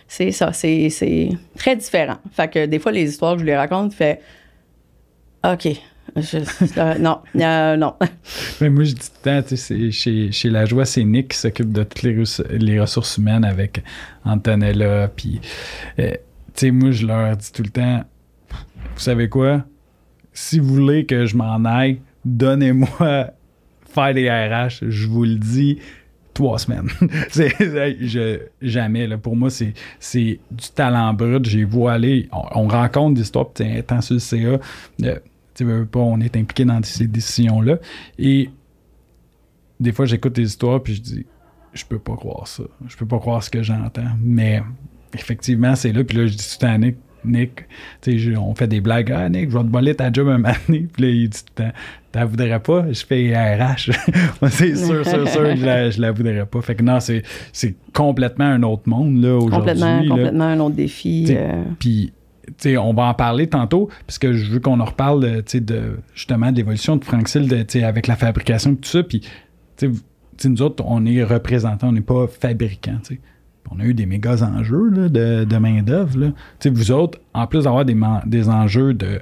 [0.10, 0.52] c'est ça.
[0.52, 2.18] C'est, c'est très différent.
[2.34, 4.20] Fait que des fois, les histoires que je lui raconte, fait
[5.46, 5.68] OK.
[7.00, 7.94] Non, euh, non.
[8.62, 11.30] Mais moi, je dis tout le temps, tu sais, chez, chez La Joie, c'est Nick
[11.30, 13.84] qui s'occupe de toutes les, ressources- les ressources humaines avec
[14.26, 15.10] Antonella.
[15.10, 15.40] Puis,
[16.00, 16.18] euh, tu
[16.56, 18.04] sais, moi, je leur dis tout le temps,
[18.50, 19.64] vous savez quoi?
[20.34, 22.88] Si vous voulez que je m'en aille, donnez-moi
[23.94, 24.90] faire des RH.
[24.90, 25.80] Je vous le dis,
[26.34, 26.90] trois semaines.
[28.62, 29.08] jamais.
[29.08, 29.74] Là, pour moi, c'est,
[30.52, 31.46] du talent brut.
[31.46, 32.30] J'ai aller.
[32.32, 34.38] On, on rencontre des histoires, puis étant sur le CA,
[35.04, 35.16] euh,
[35.58, 37.78] tu veux pas, on est impliqué dans ces décisions-là.
[38.20, 38.50] Et
[39.80, 41.26] des fois, j'écoute des histoires, puis je dis,
[41.74, 42.64] je peux pas croire ça.
[42.88, 44.02] Je peux pas croire ce que j'entends.
[44.22, 44.62] Mais
[45.14, 46.04] effectivement, c'est là.
[46.04, 47.56] Puis là, je dis tout le temps Nick, Nick,
[48.02, 49.12] tu sais, je- on fait des blagues.
[49.12, 50.60] Ah, Nick, je vais te voler ta job un matin.
[50.68, 51.72] Puis là, il dit tout le temps,
[52.12, 52.86] t'en voudrais pas?
[52.92, 53.92] Je fais RH.
[54.50, 56.62] C'est sûr, sûr, sûr que je la, je la voudrais pas.
[56.62, 57.24] Fait que non, c'est,
[57.94, 59.58] complètement un autre monde, là, aujourd'hui.
[59.58, 60.08] complètement, là.
[60.08, 61.26] complètement un autre défi.
[61.32, 62.14] Euh, Puis,
[62.78, 66.52] on va en parler tantôt, parce que je veux qu'on en reparle, sais, de, justement,
[66.52, 69.04] de l'évolution de Frank Seal, avec la fabrication et tout ça.
[69.04, 69.22] Puis,
[70.46, 73.00] nous autres, on est représentants, on n'est pas fabricants.
[73.72, 76.34] On a eu des méga enjeux là, de, main-d'œuvre.
[76.66, 79.22] vous autres, en plus d'avoir des, des enjeux de,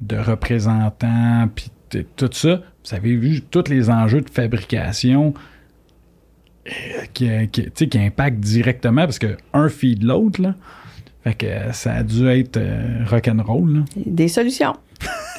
[0.00, 1.70] de représentants, puis
[2.16, 5.32] tout ça, vous avez vu tous les enjeux de fabrication
[6.66, 6.70] euh,
[7.14, 10.54] qui, qui, qui impactent directement, parce que un feed l'autre, là.
[11.28, 13.74] Fait que euh, ça a dû être euh, rock'n'roll.
[13.74, 13.80] là.
[13.96, 14.74] Des solutions.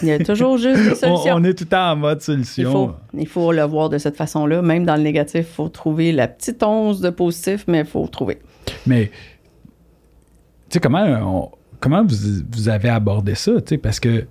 [0.01, 1.33] Il y a toujours juste des On, solutions.
[1.35, 2.71] on est tout le temps en mode il, solution.
[2.71, 4.61] faut, il faut le voir de cette façon-là.
[4.61, 8.05] Même dans le négatif, il faut trouver la petite once de positif, mais il faut
[8.07, 8.37] trouver.
[8.85, 11.49] Mais, tu sais, comment, on-
[11.79, 12.15] comment vous,
[12.51, 13.53] vous avez abordé ça?
[13.61, 14.27] tu sais, Parce que, tu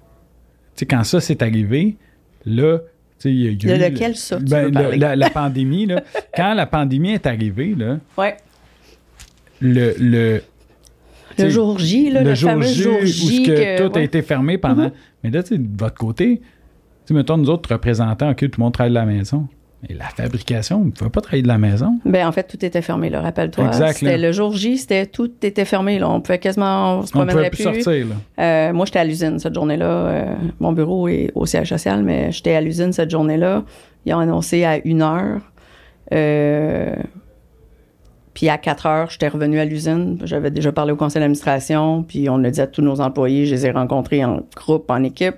[0.76, 1.96] sais, quand ça s'est arrivé,
[2.46, 2.84] là, tu
[3.18, 5.86] sais, il y a- il a De eu- lequel ça, ben, le- la, la pandémie,
[5.86, 6.02] là.
[6.36, 8.36] quand la pandémie est arrivée, là, Ouais.
[9.60, 10.42] le, le,
[11.38, 13.42] Le jour J, là, le le, jour fameux J, jour où J.
[13.42, 14.84] que que- tout a été fermé pendant.
[14.84, 14.92] Mhm.
[15.24, 16.40] Mais là, tu sais, de votre côté,
[17.06, 19.46] tu mettons, nous autres représentants, OK, tout le monde travaille de la maison.
[19.88, 22.00] Mais la fabrication, on ne pouvait pas travailler de la maison.
[22.04, 23.70] Ben, en fait, tout était fermé, là, rappelle-toi.
[23.92, 26.10] C'était le jour J, c'était tout était fermé, là.
[26.10, 27.82] On pouvait quasiment, on se On pouvait plus plus.
[27.82, 28.14] sortir, là.
[28.44, 29.86] Euh, moi, j'étais à l'usine cette journée-là.
[29.86, 33.62] Euh, mon bureau est au siège social, mais j'étais à l'usine cette journée-là.
[34.04, 35.42] Ils ont annoncé à une heure.
[36.12, 36.96] Euh,
[38.38, 40.16] puis à 4 heures, j'étais revenu à l'usine.
[40.22, 42.04] J'avais déjà parlé au conseil d'administration.
[42.06, 45.02] Puis on a dit à tous nos employés, je les ai rencontrés en groupe, en
[45.02, 45.34] équipe.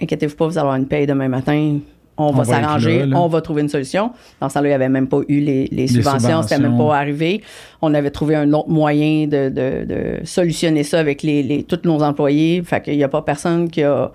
[0.00, 1.78] Inquiétez-vous pas, vous allez avoir une paye demain matin.
[2.18, 4.10] On, On va s'arranger, on va trouver une solution.
[4.40, 6.96] Dans ce temps-là, il n'y avait même pas eu les, les subventions, c'était même pas
[6.98, 7.42] arrivé.
[7.80, 11.80] On avait trouvé un autre moyen de, de- de solutionner ça avec les, les- tous
[11.84, 12.62] nos employés.
[12.64, 14.10] Fait qu'il n'y a pas personne qui a,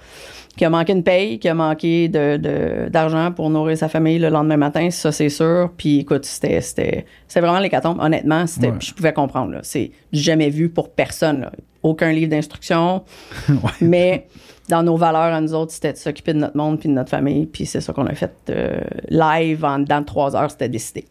[0.58, 4.30] qui a manqué une paye, qui a manqué de- d'argent pour nourrir sa famille le
[4.30, 5.72] lendemain matin, ça c'est sûr.
[5.78, 8.00] Puis écoute, c'était c'était c'était vraiment l'hécatombe.
[8.02, 8.78] Honnêtement, c'était Ouais.
[8.82, 9.54] je pouvais comprendre.
[9.54, 9.60] là.
[9.63, 11.41] C'est jamais vu pour personne.
[11.41, 11.52] là.
[11.84, 13.04] Aucun livre d'instruction.
[13.82, 14.28] Mais
[14.67, 17.10] dans nos valeurs à nous autres, c'était de s'occuper de notre monde puis de notre
[17.12, 17.46] famille.
[17.46, 21.06] Puis c'est ça qu'on a fait euh, live en dedans de trois heures, c'était décidé.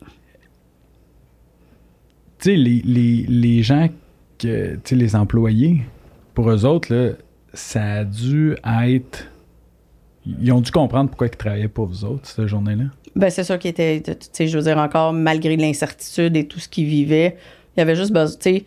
[2.39, 3.89] tu sais, les, les, les gens,
[4.39, 5.83] que, les employés,
[6.35, 7.13] pour eux autres, là,
[7.55, 9.27] ça a dû être.
[10.41, 12.85] Ils ont dû comprendre pourquoi ils travaillaient pour vous autres, cette journée-là.
[13.15, 16.61] Ben, c'est sûr qu'il était, tu sais, je veux dire, encore, malgré l'incertitude et tout
[16.61, 17.37] ce qu'ils vivaient,
[17.77, 18.65] il y avait juste besoin, tu sais,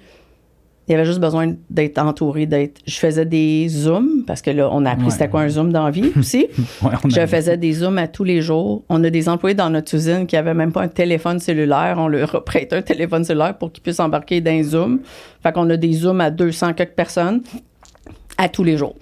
[0.90, 2.82] il y avait juste besoin d'être entouré, d'être.
[2.88, 5.86] Je faisais des zooms, parce que là, on a appris c'était quoi un zoom dans
[5.86, 6.48] la vie aussi.
[7.06, 8.84] je faisais des zooms à tous les jours.
[8.90, 11.98] On a des employés dans notre usine qui n'avaient même pas un téléphone cellulaire.
[12.00, 15.00] On leur prête un téléphone cellulaire pour qu'ils puissent embarquer dans un zoom.
[15.44, 17.44] Fait qu'on a des zooms à 200 quelques personnes
[18.40, 18.96] à tous les jours.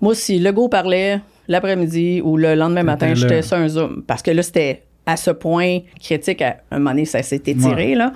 [0.00, 4.02] Moi, si le go parlait l'après-midi ou le lendemain matin, j'étais sur un zoom.
[4.06, 6.42] Parce que là, c'était à ce point critique.
[6.42, 8.12] À un moment donné, ça s'est étiré, là.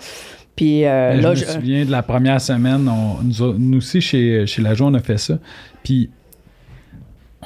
[0.55, 2.89] Puis euh, là, je me souviens de la première semaine,
[3.23, 5.39] nous, aussi chez, chez La Joie, on a fait ça.
[5.83, 6.11] Puis,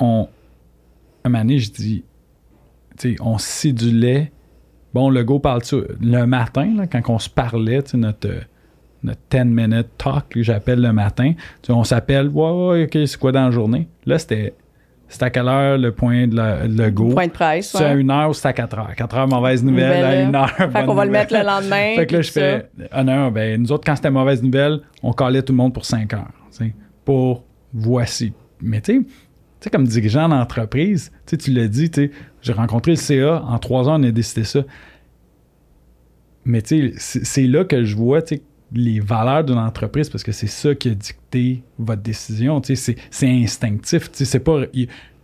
[0.00, 0.28] on,
[1.24, 2.04] un moment donné, je dis,
[2.98, 4.32] tu sais, on sidulait.
[4.92, 5.60] Bon, le go parle
[6.00, 8.30] le matin, là, quand on se parlait, notre,
[9.02, 11.34] notre 10-minute talk que j'appelle le matin.
[11.68, 13.88] on s'appelle, ouais, ouais, ok, c'est quoi dans la journée?
[14.06, 14.54] Là, c'était
[15.08, 17.10] c'est à quelle heure le point de le go?
[17.10, 17.70] Point de presse.
[17.70, 18.94] C'est à une heure ou c'est à 4 heures?
[18.96, 20.50] 4 heures, mauvaise nouvelle, à une heure.
[20.50, 21.94] Fait qu'on va le mettre le lendemain.
[21.96, 25.12] fait que là, je fais, ah non, ben, nous autres, quand c'était mauvaise nouvelle, on
[25.12, 26.32] calait tout le monde pour 5 heures.
[27.04, 28.32] Pour voici.
[28.60, 29.06] Mais tu
[29.60, 31.90] sais, comme dirigeant d'entreprise, tu l'as dit,
[32.42, 34.60] j'ai rencontré le CA, en 3 ans, on a décidé ça.
[36.44, 40.24] Mais tu sais, c'est là que je vois, tu sais, les valeurs d'une entreprise parce
[40.24, 42.60] que c'est ça qui a dicté votre décision.
[42.62, 44.10] C'est, c'est instinctif.
[44.12, 44.62] C'est pas.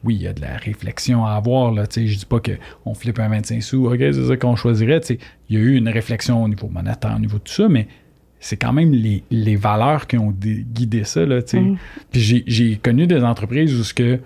[0.05, 1.73] oui, il y a de la réflexion à avoir.
[1.73, 5.01] Là, je dis pas qu'on flippe un 25 sous, OK, c'est ça qu'on choisirait.
[5.49, 7.89] Il y a eu une réflexion au niveau monétaire, au niveau de tout ça, mais
[8.39, 11.25] c'est quand même les, valeurs qui ont guidé ça.
[11.25, 11.77] Là, mm.
[12.11, 14.19] Puis j'ai, connu des entreprises où ce que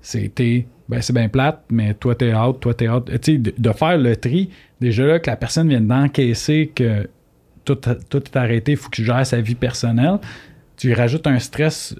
[0.00, 3.10] c'était ben c'est bien plate, mais toi t'es out, toi t'es out.
[3.22, 7.08] Tu de, de, faire le tri, déjà là, que la personne vienne d'encaisser que
[7.64, 10.18] tout, est arrêté, il faut qu'il gère sa vie personnelle.
[10.76, 11.94] Tu rajoutes un stress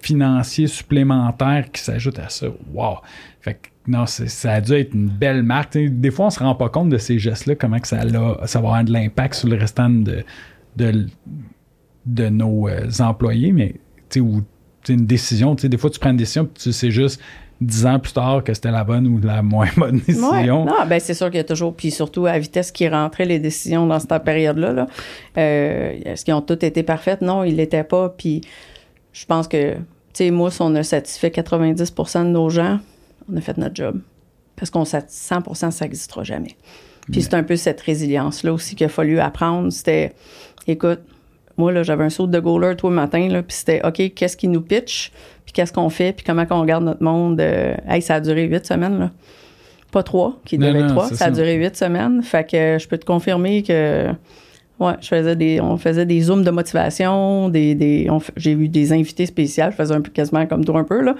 [0.00, 2.46] financier supplémentaire qui s'ajoute à ça.
[2.72, 2.98] Wow!
[3.40, 5.76] Fait que non, ça a dû être une belle marque.
[5.76, 8.84] des fois, on se rend pas compte de ces gestes-là, comment que ça, va avoir
[8.84, 10.24] de l'impact sur le restant de,
[12.06, 13.74] nos euh, employés, mais
[14.10, 14.22] tu
[14.88, 17.20] une décision, des fois, tu prends une décision, puis tu sais juste
[17.64, 20.64] dix ans plus tard que c'était la bonne ou la moins bonne décision.
[20.64, 23.38] Non, ben c'est sûr qu'il y a toujours, puis surtout à vitesse qui rentrait les
[23.38, 24.72] décisions dans cette période-là.
[24.72, 24.86] Là.
[25.38, 27.20] Euh, est-ce qu'ils ont toutes été parfaites?
[27.20, 28.08] Non, ils l'étaient pas.
[28.10, 28.42] Puis
[29.12, 29.80] je pense que, tu
[30.14, 32.78] sais, moi, si on a satisfait 90% de nos gens,
[33.32, 34.00] on a fait notre job.
[34.56, 36.56] Parce qu'on 100% ça n'existera jamais.
[37.10, 39.70] Puis c'est un peu cette résilience-là aussi qu'il a fallu apprendre.
[39.70, 40.14] C'était,
[40.66, 41.00] écoute,
[41.56, 44.36] moi, là, j'avais un saut de goaler tout le matin, là, puis c'était, OK, qu'est-ce
[44.36, 45.12] qui nous pitch?
[45.54, 47.40] Qu'est-ce qu'on fait, puis comment on regarde notre monde.
[47.40, 49.10] Euh, hey, ça a duré huit semaines, là.
[49.90, 51.08] Pas trois, qui devait trois.
[51.08, 52.22] Ça, a duré huit semaines.
[52.22, 54.08] Fait que je peux te confirmer que.
[54.80, 58.92] Ouais, je faisais des, on faisait des zooms de motivation, des, des j'ai eu des
[58.92, 61.14] invités spéciaux, je faisais un peu quasiment comme toi un peu là,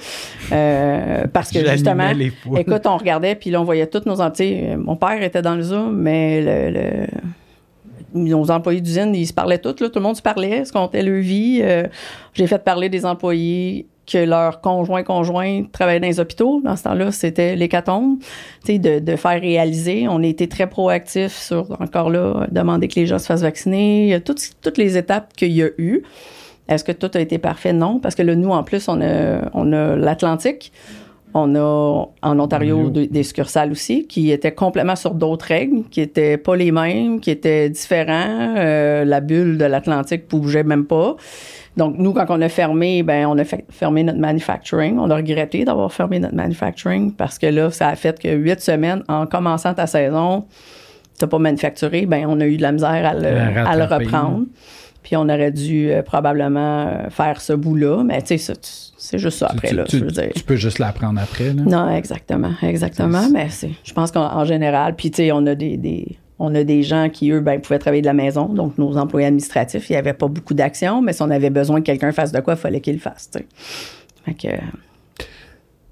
[0.51, 2.11] euh, parce que justement,
[2.57, 4.75] écoute, on regardait puis là on voyait tous nos entiers.
[4.77, 6.42] Mon père était dans le zoom, mais
[6.73, 7.07] le
[8.14, 11.03] nos employés d'usine, ils se parlaient tous, là, tout le monde se parlait, se comptait
[11.03, 11.61] leur vie.
[11.62, 11.87] Euh,
[12.33, 16.61] j'ai fait parler des employés que leurs conjoints conjoints travaillaient dans les hôpitaux.
[16.64, 18.19] Dans ce temps-là, c'était l'hécatombe.
[18.67, 20.09] De, de faire réaliser.
[20.09, 24.19] On a été très proactifs sur, encore là, demander que les gens se fassent vacciner.
[24.25, 26.03] Toutes, toutes les étapes qu'il y a eu.
[26.67, 27.75] Est-ce que tout a été parfait?
[27.75, 30.73] Non, parce que là, nous, en plus, on a, on a l'Atlantique.
[31.35, 36.38] On a en Ontario des succursales aussi qui étaient complètement sur d'autres règles, qui étaient
[36.38, 38.55] pas les mêmes, qui étaient différents.
[38.57, 41.17] Euh, la bulle de l'Atlantique bougeait même pas.
[41.77, 44.99] Donc, nous, quand on a fermé, ben, on a fermé notre manufacturing.
[44.99, 48.61] On a regretté d'avoir fermé notre manufacturing parce que là, ça a fait que huit
[48.61, 50.45] semaines, en commençant ta saison,
[51.19, 53.15] t'as pas manufacturé, ben, on a eu de la misère à
[53.77, 54.45] le, reprendre.
[55.03, 58.55] Puis on aurait dû euh, probablement euh, faire ce bout-là, mais tu sais,
[58.97, 60.03] c'est juste ça après, là, tu,
[60.35, 61.63] Tu peux juste l'apprendre après, là.
[61.63, 63.49] Non, exactement, exactement, mais
[63.85, 67.31] je pense qu'en général, puis tu sais, on a des on a des gens qui,
[67.31, 70.29] eux, ben, pouvaient travailler de la maison, donc nos employés administratifs, il n'y avait pas
[70.29, 72.94] beaucoup d'actions, mais si on avait besoin que quelqu'un fasse de quoi, il fallait qu'il
[72.94, 73.31] le fasse.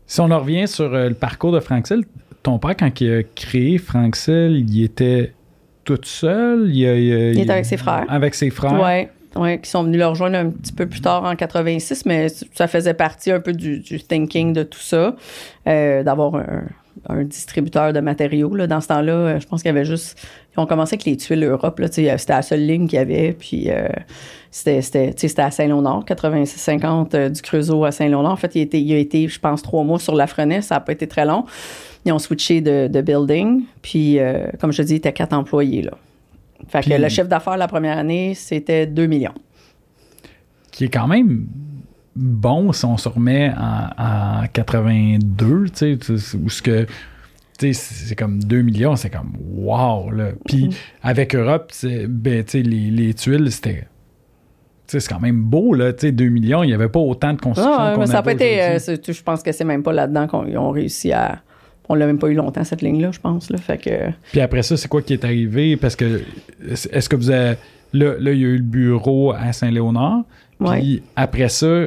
[0.07, 2.02] Si on en revient sur euh, le parcours de Franksel,
[2.42, 5.33] ton père, quand il a créé Franksel, il était
[5.85, 6.68] tout seul?
[6.70, 8.05] Il, il, était avec ses frères.
[8.09, 8.81] Avec ses frères?
[8.81, 9.09] Oui.
[9.35, 12.68] Oui, qui sont venus le rejoindre un petit peu plus tard en 86, mais ça
[12.68, 15.16] faisait partie un peu du, thinking de tout ça,
[15.66, 16.64] euh, d'avoir un,
[17.09, 18.55] un distributeur de matériaux.
[18.55, 18.66] Là.
[18.66, 20.18] Dans ce temps-là, euh, je pense qu'il y avait juste.
[20.57, 21.78] Ils ont commencé avec les tuiles Europe.
[21.78, 23.33] Là, c'était la seule ligne qu'il y avait.
[23.33, 23.88] Puis euh,
[24.50, 28.33] c'était, à Saint-Léonard, 86-50 euh, du Creusot à Saint-Léonard.
[28.33, 30.64] En fait, il, était, il a été, je pense, trois mois sur la Frenette.
[30.64, 31.44] Ça n'a pas été très long.
[32.05, 33.62] Ils ont switché de, building.
[33.81, 34.18] Puis,
[34.61, 35.83] comme je te dis, il était quatre employés.
[35.83, 35.92] Là.
[36.68, 39.35] Fait que le chiffre d'affaires la première année, c'était 2 millions.
[40.72, 41.46] Qui est quand même
[42.14, 46.87] bon si on se remet en, 82, tu sais, où ce que
[47.59, 50.31] c'est comme 2 millions, c'est comme wow, là.
[50.46, 50.77] Puis mm-hmm.
[51.03, 51.72] avec Europe,
[52.09, 53.87] ben, les, les tuiles, c'était
[55.01, 55.92] c'est quand même beau, là.
[55.92, 57.75] 2 millions, il n'y avait pas autant de construction.
[57.77, 58.62] Ah, ça pas été.
[58.62, 61.40] Euh, je pense que c'est même pas là-dedans qu'ils ont réussi à.
[61.88, 63.51] On l'a même pas eu longtemps, cette ligne-là, je pense.
[63.51, 63.90] Là, fait que...
[64.31, 65.77] Puis après ça, c'est quoi qui est arrivé?
[65.77, 66.22] Parce que.
[66.68, 67.57] Est-ce que vous avez.
[67.92, 70.22] Là, là, il y a eu le bureau à Saint-Léonard.
[70.64, 71.87] Puis après ça,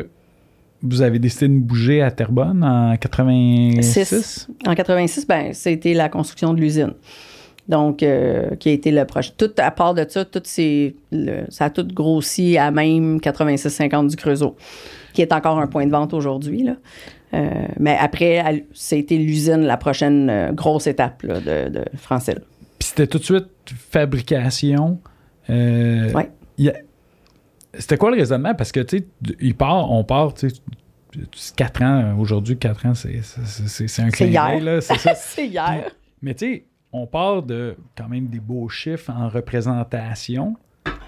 [0.82, 4.48] vous avez décidé de bouger à Terrebonne en 86?
[4.66, 6.94] En 86, ben, c'était la construction de l'usine.
[7.68, 9.32] Donc, euh, qui a été le projet.
[9.36, 14.56] Tout, à part de ça, tout ça a tout grossi à même 86-50 du Creusot,
[15.14, 16.70] qui est encore un point de vente aujourd'hui.
[17.34, 22.42] Euh, mais après, c'était l'usine, la prochaine euh, grosse étape de, de Francil.
[22.78, 23.48] Puis c'était tout de suite
[23.90, 25.00] fabrication.
[25.50, 26.70] oui.
[27.80, 28.56] C'était quoi le raisonnement?
[28.56, 29.08] Parce que, tu sais,
[29.40, 30.56] il part, on part, tu sais,
[31.56, 34.82] 4 ans, aujourd'hui, 4 ans, c'est, un clin d'œil.
[34.82, 35.14] C'est ça.
[35.16, 35.92] c'est hier.
[36.22, 40.56] mais tu sais, on part de quand même des beaux chiffres en représentation.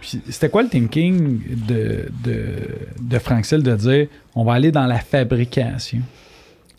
[0.02, 2.56] Puis c'était quoi le thinking de, de,
[3.02, 6.02] de de dire on va aller dans la fabrication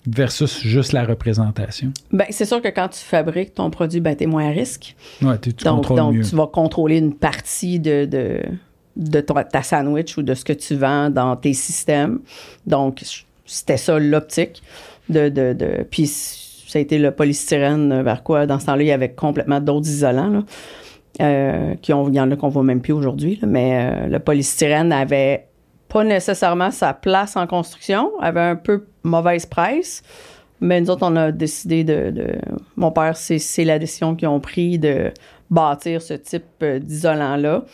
[0.07, 1.93] versus juste la représentation?
[2.13, 4.95] Ben, c'est sûr que quand tu fabriques ton produit, ben, tu es moins à risque.
[5.23, 8.43] Ouais, tu donc, donc tu vas contrôler une partie de, de,
[8.99, 12.21] de ta sandwich ou de ce que tu vends dans tes systèmes.
[12.67, 13.03] Donc,
[13.47, 14.63] c'était ça l'optique.
[15.09, 18.93] De, de, puis ça a été le polystyrène vers quoi, dans ce temps-là, il y
[18.93, 20.45] avait complètement d'autres isolants.
[21.21, 24.21] Euh, qui ont, il y en a qu'on voit même plus aujourd'hui, mais euh, le
[24.21, 25.49] polystyrène avait
[25.89, 30.05] pas nécessairement sa place en construction, avait un peu mauvaise presse,
[30.61, 32.39] mais nous autres, on a décidé de...
[32.77, 35.11] mon père, c'est la décision qu'ils ont pris de
[35.51, 37.65] bâtir ce type euh, d'isolant-là.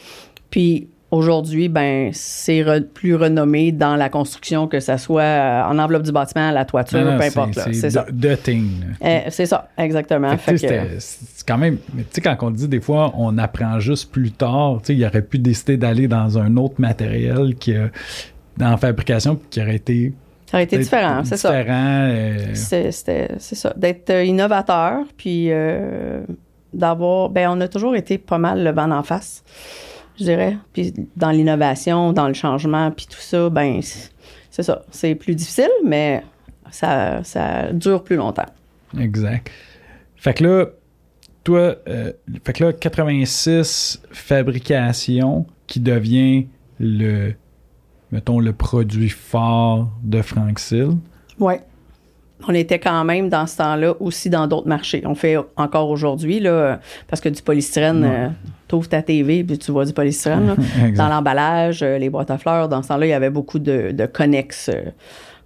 [0.48, 6.02] Puis Aujourd'hui, ben c'est plus renommé dans la construction, que ce soit euh, en enveloppe
[6.02, 7.52] du bâtiment, à la toiture, peu importe.
[7.72, 8.04] C'est ça.
[9.00, 10.34] Eh, c'est ça, exactement.
[10.56, 14.78] C'est quand même, tu sais, quand on dit des fois, on apprend juste plus tard,
[14.80, 17.74] tu sais, il aurait pu décider d'aller dans un autre matériel qui
[18.56, 20.12] dans la fabrication qui aurait été
[20.50, 21.52] ça aurait été différent, c'est ça.
[21.52, 23.72] Euh, c'est ça.
[23.76, 25.48] D'être euh, innovateur, puis
[26.72, 27.30] d'avoir.
[27.30, 29.44] Ben, on a toujours été pas mal le vent en face
[30.18, 30.56] je dirais.
[30.72, 33.80] Puis dans l'innovation, dans le changement, puis tout ça, ben
[34.50, 34.82] c'est ça.
[34.90, 36.22] C'est plus difficile, mais
[36.70, 38.46] ça, ça dure plus longtemps.
[38.98, 39.50] Exact.
[40.16, 40.66] Fait que là,
[41.42, 42.12] toi, euh,
[42.44, 46.46] fait que là, 86 fabrication qui devient
[46.78, 47.34] le,
[48.12, 50.92] mettons, le produit fort de Frank Sill.
[51.38, 51.60] Ouais
[52.48, 55.02] on était quand même dans ce temps-là aussi dans d'autres marchés.
[55.06, 58.28] On fait encore aujourd'hui, là, parce que du polystyrène, euh,
[58.68, 60.56] tu ouvres ta TV puis tu vois du polystyrène.
[60.96, 64.06] dans l'emballage, euh, les boîtes à fleurs, dans ce temps-là, il y avait beaucoup de,
[64.12, 64.90] connexes euh,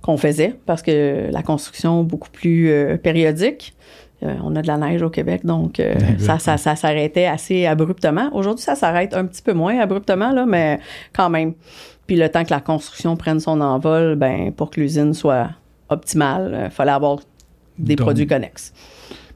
[0.02, 2.72] qu'on faisait parce que la construction beaucoup plus
[3.02, 3.74] périodique.
[4.22, 5.82] on a de la neige au Québec, donc
[6.18, 8.30] ça, ça, ça s'arrêtait assez abruptement.
[8.32, 10.78] Aujourd'hui, ça s'arrête un petit peu moins abruptement, là, mais
[11.12, 11.54] quand même.
[12.06, 15.48] Puis le temps que la construction prenne son envol, ben pour que l'usine soit
[15.88, 16.48] optimal.
[16.50, 17.18] Il euh, fallait avoir
[17.78, 18.72] des produits connexes.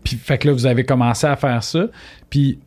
[0.05, 1.87] Puis, fait que là, vous avez commencé à faire ça.
[2.29, 2.59] Puis,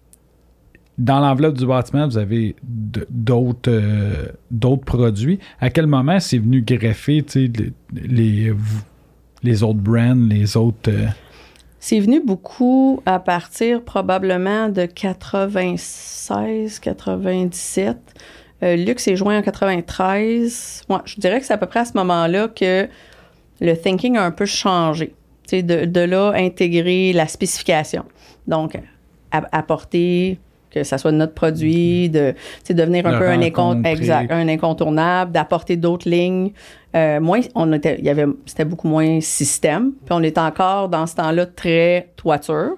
[0.97, 5.39] dans l'enveloppe du bâtiment, vous avez d'autres euh, d'autres produits.
[5.59, 7.51] À quel moment c'est venu greffer les,
[7.93, 8.53] les,
[9.43, 10.89] les, autres brands, les autres.
[10.89, 11.07] Euh?
[11.79, 17.97] C'est venu beaucoup à partir probablement de 96, 97.
[18.61, 20.85] Luc s'est joint en 93.
[20.89, 22.87] Moi, je dirais que c'est à peu près à ce moment-là que
[23.61, 25.13] le thinking a un peu changé.
[25.51, 28.03] De, de là, intégrer la spécification.
[28.47, 28.79] Donc,
[29.31, 30.39] apporter
[30.75, 32.33] que ça soit notre produit, de
[32.69, 36.51] devenir un peu un, exact, un incontournable, d'apporter d'autres lignes.
[36.95, 39.93] Euh, moins, on était, il y avait, c'était beaucoup moins système.
[40.05, 42.75] Puis on est encore dans ce temps-là très toiture.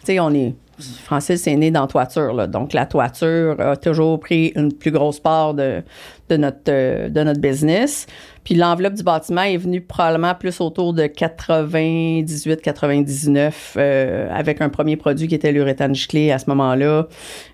[0.00, 4.18] Tu sais, on est Francis est né dans toiture, là, donc la toiture a toujours
[4.18, 5.82] pris une plus grosse part de,
[6.30, 8.06] de, notre, euh, de notre business.
[8.44, 14.96] Puis l'enveloppe du bâtiment est venue probablement plus autour de 98-99 euh, avec un premier
[14.96, 17.06] produit qui était l'uréthane giclé à ce moment-là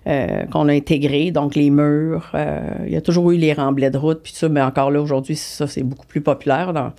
[0.07, 2.31] euh, qu'on a intégré, donc les murs.
[2.33, 5.01] Euh, il y a toujours eu les remblais de route puis ça, mais encore là
[5.01, 6.73] aujourd'hui ça c'est beaucoup plus populaire.
[6.73, 6.93] Dans,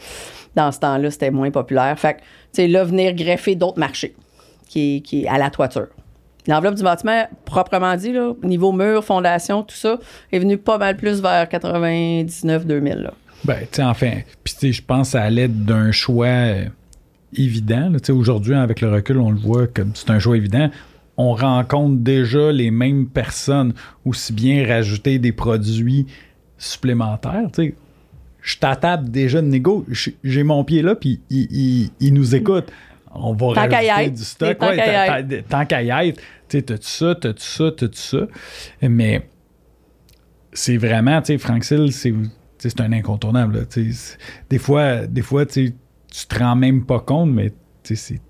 [0.54, 1.98] dans ce temps-là c'était moins populaire.
[1.98, 4.14] Fait que tu sais là venir greffer d'autres marchés
[4.68, 5.88] qui, qui à la toiture.
[6.46, 9.98] L'enveloppe du bâtiment, proprement dit, là, niveau mur, fondation, tout ça,
[10.32, 13.10] est venu pas mal plus vers 99-2000.
[13.44, 14.12] Ben, tu sais, enfin,
[14.44, 16.64] puis je pense ça allait d'un choix euh,
[17.34, 17.92] évident.
[17.92, 20.70] Tu sais, aujourd'hui, avec le recul, on le voit comme c'est un choix évident.
[21.16, 23.74] On rencontre déjà les mêmes personnes,
[24.04, 26.06] aussi bien rajouter des produits
[26.58, 27.48] supplémentaires.
[27.52, 27.74] Tu sais,
[28.40, 29.84] je t'attape déjà de négo,
[30.22, 32.72] j'ai mon pied là, puis il, nous écoute.
[33.14, 34.58] On va rajouter du stock.
[34.58, 36.20] Tant qu'à y être.
[36.48, 38.26] Tu sais, t'as-tu ça, t'as-tu ça, t'as-tu ça?
[38.82, 39.28] Mais
[40.52, 42.14] c'est vraiment, tu sais, Sill, c'est
[42.58, 43.66] c'est un incontournable.
[44.50, 45.72] Des fois, des fois tu
[46.10, 47.52] te rends même pas compte, mais
[47.82, 48.20] c'est.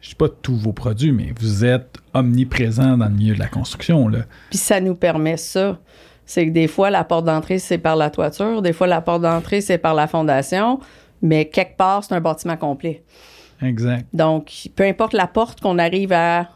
[0.00, 3.48] Je sais pas tous vos produits, mais vous êtes omniprésent dans le milieu de la
[3.48, 4.06] construction.
[4.06, 4.20] Là.
[4.50, 5.80] Puis ça nous permet ça.
[6.24, 8.62] C'est que des fois, la porte d'entrée, c'est par la toiture.
[8.62, 10.78] Des fois, la porte d'entrée, c'est par la fondation.
[11.20, 13.02] Mais quelque part, c'est un bâtiment complet.
[13.60, 14.06] Exact.
[14.12, 16.48] Donc, peu importe la porte qu'on arrive à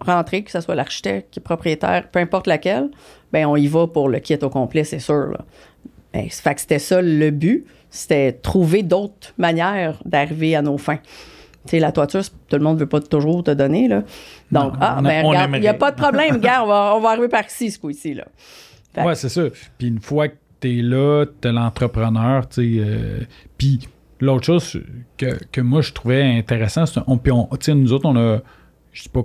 [0.00, 2.90] rentrer, que ce soit l'architecte qui est propriétaire, peu importe laquelle,
[3.32, 5.28] ben on y va pour le kit au complet, c'est sûr.
[5.28, 5.44] Là.
[6.12, 10.98] Ben, fait que c'était ça le but, c'était trouver d'autres manières d'arriver à nos fins.
[11.64, 14.02] Tu sais, la toiture, tout le monde ne veut pas toujours te donner, là.
[14.50, 17.10] Donc, ah, ben, regarde, il n'y a pas de problème, gars, on va, on va
[17.10, 18.24] arriver par ici, ce coup-ci, là.
[18.96, 19.42] Ouais, c'est ça.
[19.78, 23.20] Puis une fois que tu es là, tu es l'entrepreneur, tu sais, euh,
[23.56, 23.88] puis
[24.20, 24.80] l'autre chose
[25.16, 28.40] que, que, moi, je trouvais intéressant, c'est on, puis on, nous autres, on a,
[28.92, 29.22] je sais pas,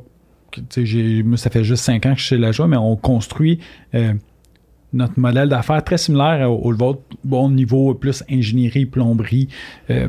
[1.26, 3.60] moi, ça fait juste cinq ans que je suis chez La Joie, mais on construit
[3.94, 4.14] euh,
[4.94, 9.50] notre modèle d'affaires très similaire au, vôtre, bon niveau plus ingénierie, plomberie,
[9.90, 10.08] euh,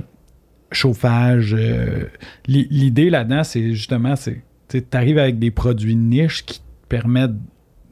[0.72, 1.54] chauffage.
[1.58, 2.04] Euh,
[2.46, 7.36] l'idée là-dedans, c'est justement, c'est tu arrives avec des produits niches qui te permettent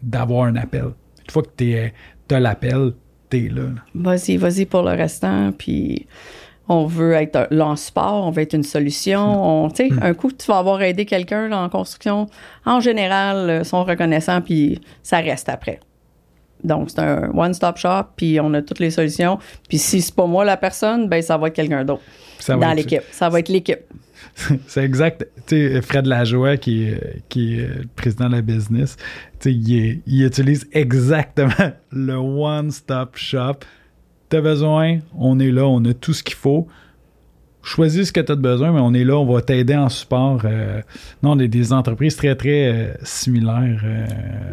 [0.02, 0.84] d'avoir un appel.
[1.24, 2.92] Une fois que tu as l'appel,
[3.30, 3.62] tu es là.
[3.94, 6.06] Vas-y, vas-y pour le restant, puis
[6.68, 9.64] on veut être là en support, on veut être une solution.
[9.64, 12.28] On, sais, un coup, tu vas avoir aidé quelqu'un en construction,
[12.64, 15.80] en général, sont reconnaissants, puis ça reste après.
[16.64, 19.38] Donc, c'est un one-stop shop, puis on a toutes les solutions.
[19.68, 22.02] Puis si c'est pas moi la personne, ben ça va être quelqu'un d'autre
[22.48, 23.02] dans l'équipe.
[23.12, 23.80] Ça va être l'équipe.
[24.66, 25.26] c'est exact.
[25.46, 28.96] Tu sais, Fred Lajoie, qui est, qui est le président de la business,
[29.38, 33.56] tu sais, il, il utilise exactement le one-stop shop.
[34.28, 36.66] T'as besoin, on est là, on a tout ce qu'il faut
[37.66, 40.42] choisis ce que tu as besoin, mais on est là, on va t'aider en support.
[40.44, 40.80] Euh,
[41.22, 44.06] non, on est des entreprises très, très euh, similaires euh,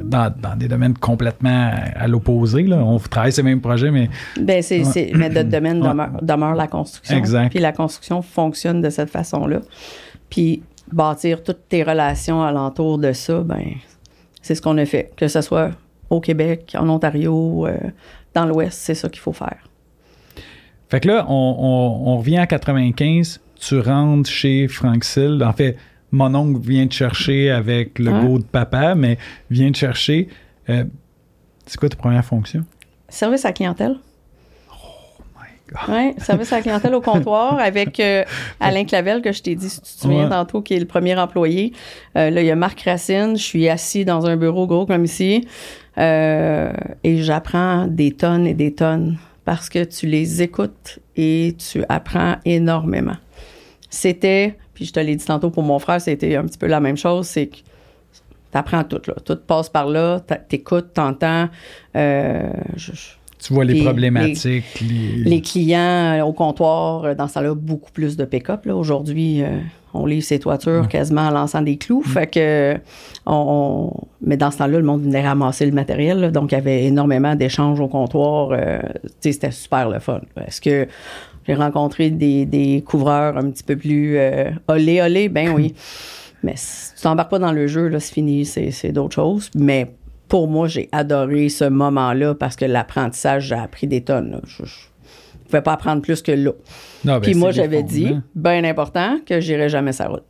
[0.04, 2.66] dans, des domaines complètement à, l'opposé.
[2.74, 4.10] On travaille ces mêmes projets, mais.
[4.40, 5.80] Ben, c'est, mais notre domaine
[6.22, 7.18] demeure, la construction.
[7.18, 7.52] Exact.
[7.52, 9.62] Puis la construction fonctionne de cette façon-là.
[10.30, 13.64] Puis bâtir toutes tes relations alentour de ça, ben,
[14.42, 15.12] c'est ce qu'on a fait.
[15.16, 15.72] Que ce soit
[16.10, 17.68] au Québec, en Ontario,
[18.34, 19.58] dans l'Ouest, c'est ça qu'il faut faire.
[20.94, 25.44] Fait que là, on, revient à 95, tu rentres chez Frank Sill.
[25.44, 25.76] En fait,
[26.12, 29.18] mon oncle vient te chercher avec le go de papa, mais
[29.50, 30.28] vient te chercher.
[30.70, 30.84] Euh,
[31.66, 32.64] c'est quoi ta première fonction?
[33.10, 33.96] Service à clientèle.
[34.70, 35.96] Oh my God.
[35.96, 38.24] Oui, service à clientèle au comptoir avec euh,
[38.60, 41.16] Alain Clavel, que je t'ai dit, si tu te souviens tantôt, qui est le premier
[41.18, 41.74] employé.
[42.16, 43.36] Euh, là, il y a Marc Racine.
[43.36, 45.48] Je suis assis dans un bureau gros comme ici
[45.98, 52.38] et j'apprends des tonnes et des tonnes parce que tu les écoutes et tu apprends
[52.46, 53.18] énormément.
[53.90, 56.80] C'était, puis je te l'ai dit tantôt pour mon frère, c'était un petit peu la
[56.80, 59.16] même chose, c'est que tu apprends tout, là.
[59.24, 61.50] Tout passe par là, t'écoutes, t'entends.
[61.96, 62.50] Euh,
[63.40, 64.82] tu vois les problématiques.
[64.82, 65.42] Les...
[65.42, 68.66] clients euh, au comptoir, euh, dans ça là beaucoup plus de pick-up.
[68.68, 69.44] Aujourd'hui,
[69.94, 72.04] on livre ses toitures quasiment en lançant des clous.
[72.06, 72.10] Mm.
[72.10, 72.78] Fait que,
[73.26, 73.92] on,
[74.22, 76.32] mais dans ce temps-là, le monde venait ramasser le matériel.
[76.32, 78.50] donc, il y avait énormément d'échanges au comptoir.
[78.52, 78.80] Euh,
[79.20, 80.22] c'était super le fun.
[80.46, 80.88] Est-ce que
[81.46, 85.30] j'ai rencontré des, couvreurs un petit peu plus euh, olé, olé?
[85.30, 85.74] Ben oui.
[86.44, 89.50] mais si tu t'embarques pas dans le jeu, là, c'est fini, c'est d'autres choses.
[89.56, 89.92] Mais
[90.28, 94.42] pour moi, j'ai adoré ce moment-là parce que l'apprentissage, j'ai appris des tonnes.
[94.48, 94.68] Je, ne
[95.54, 96.52] pouvais pas apprendre plus que là.
[97.04, 100.24] Ben, Puis moi, j'avais dit, bien important, que j'irais jamais sa route.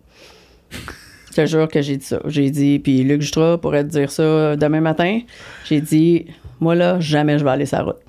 [1.30, 2.19] Je te jure que j'ai dit ça.
[2.26, 5.21] J'ai dit, puis Luc Justra pourrait te dire ça demain matin.
[5.65, 6.28] J'ai dit,
[6.59, 7.99] moi là, jamais je vais aller sa route.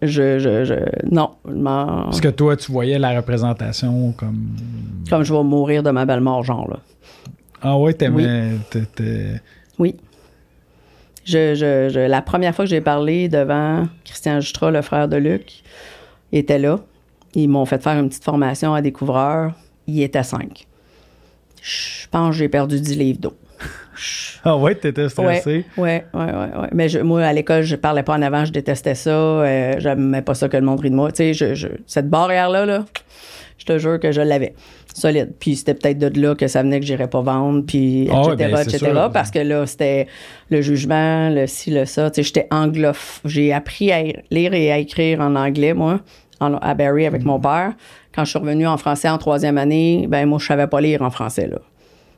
[0.00, 0.74] Je, je, je
[1.08, 1.30] non.
[1.44, 4.48] Parce que toi, tu voyais la représentation comme.
[5.08, 6.80] Comme je vais mourir de ma belle mort, genre, là.
[7.60, 8.50] Ah ouais, t'aimais.
[9.78, 9.94] Oui.
[11.24, 15.62] Je, je, la première fois que j'ai parlé devant Christian Justra, le frère de Luc,
[16.32, 16.80] il était là.
[17.34, 19.52] Ils m'ont fait faire une petite formation à découvreur.
[19.86, 20.66] Il était cinq.
[21.62, 23.34] Je pense que j'ai perdu 10 livres d'eau.
[24.44, 25.64] ah ouais, t'étais stressé?
[25.76, 26.68] Ouais, ouais, ouais, ouais.
[26.72, 29.10] Mais moi, à l'école, je parlais pas en avant, je détestais ça.
[29.10, 31.12] Euh, j'aimais pas ça que le monde rit de moi.
[31.12, 31.54] Tu sais,
[31.86, 32.84] cette barrière-là, là,
[33.58, 34.54] je te jure que je l'avais.
[34.94, 35.32] Solide.
[35.38, 38.62] Puis c'était peut-être de là que ça venait que j'irais pas vendre, puis etc., ah
[38.62, 38.92] etc.
[39.12, 40.06] Parce que là, c'était
[40.50, 42.10] le jugement, le ci, le ça.
[42.10, 43.30] Tu sais, j'étais anglophone.
[43.30, 46.00] J'ai appris à lire et à écrire en anglais, moi,
[46.60, 47.42] à Barry avec mon mm.
[47.42, 47.72] père.
[48.14, 51.02] Quand je suis revenue en français en troisième année, ben moi, je savais pas lire
[51.02, 51.58] en français, là.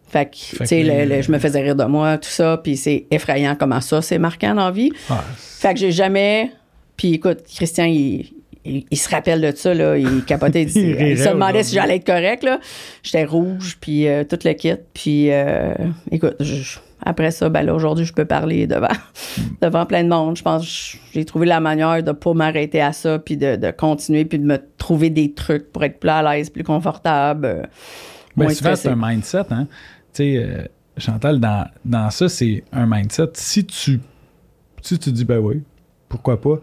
[0.07, 3.57] Fait que, tu sais, je me faisais rire de moi, tout ça, puis c'est effrayant
[3.59, 4.93] comment ça, c'est marquant dans la vie.
[5.11, 6.53] Ah, fait que j'ai jamais...
[6.97, 8.31] Puis écoute, Christian, il,
[8.93, 10.70] se rappelle de ça, là, il capotait, il,
[11.18, 12.61] se demandait si j'allais être correct, là.
[13.03, 15.75] J'étais rouge, puis euh, toute le kit, puis euh,
[16.12, 16.37] écoute,
[17.05, 18.88] après ça, ben là, aujourd'hui, je peux parler devant,
[19.61, 20.36] devant plein de monde.
[20.36, 24.24] Je pense que j'ai trouvé la manière de pas m'arrêter à ça, puis de, continuer,
[24.24, 27.46] puis de me trouver des trucs pour être plus à l'aise, plus confortable.
[27.46, 27.62] Euh,
[28.36, 29.66] ben, souvent, c'est un mindset, hein.
[30.12, 30.64] Tu sais, euh,
[30.96, 33.30] Chantal, dans, dans ça, c'est un mindset.
[33.34, 34.00] Si tu,
[34.80, 35.62] si tu dis, ben oui,
[36.09, 36.61] pourquoi pas,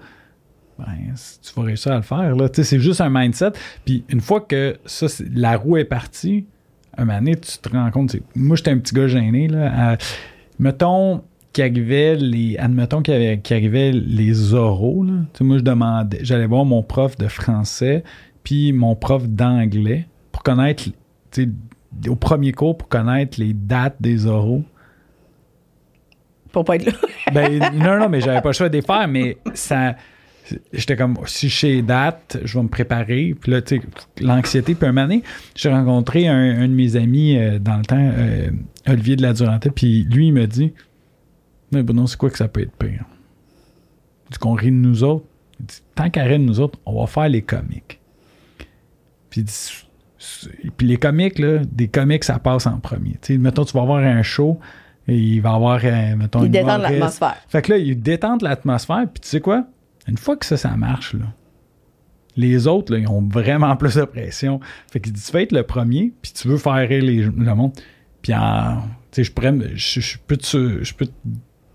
[0.80, 2.36] ben, tu vas réussir à le faire.
[2.36, 2.48] Là.
[2.52, 3.52] C'est juste un mindset.
[3.86, 6.46] Puis une fois que ça, la roue est partie,
[6.98, 8.16] un moment donné, tu te rends compte.
[8.36, 9.48] Moi, j'étais un petit gars gêné.
[9.48, 9.98] Là,
[10.62, 12.56] mettons qu'il arrivait les.
[12.58, 15.04] Admettons qu'il arrivait les oraux.
[15.04, 15.14] Là.
[15.42, 16.20] Moi, je demandais.
[16.22, 18.04] J'allais voir mon prof de français
[18.44, 20.86] puis mon prof d'anglais pour connaître
[22.08, 24.64] au premier cours pour connaître les dates des oraux.
[26.52, 26.94] Pour pas être là.
[27.34, 29.96] ben, non, non, mais j'avais pas le choix de les faire, mais ça.
[30.74, 33.36] J'étais comme, si je sais date, je vais me préparer.
[33.40, 33.82] Puis là, tu sais,
[34.20, 34.76] l'anxiété.
[34.76, 35.24] Puis un moment donné,
[35.56, 38.50] j'ai rencontré un, de mes amis euh, dans le temps, euh,
[38.88, 40.74] Olivier de la Durantais, puis lui, il me dit
[41.72, 43.06] Mais bon, non, c'est quoi que ça peut être pire
[44.30, 45.26] Du qu'on rit de nous autres.
[45.60, 48.00] Il dit, Tant qu'à rire de nous autres, on va faire les comiques.
[49.30, 49.86] Puis il dit
[50.78, 53.18] puis les comiques, là, des comiques, ça passe en premier.
[53.22, 54.60] sais, mettons, tu vas avoir un show
[55.08, 57.38] et il va avoir, euh, mettons, Il détend l'atmosphère.
[57.48, 59.66] Fait que là, il détend l'atmosphère, puis tu sais quoi?
[60.08, 61.26] Une fois que ça, ça marche, là,
[62.38, 64.60] les autres, ils ont vraiment plus de pression.
[64.92, 67.74] Fait que tu vas être le premier, puis tu veux faire rire le monde.
[68.22, 68.34] Puis,
[69.12, 69.32] tu sais,
[69.76, 71.12] je, je, peux te, je peux te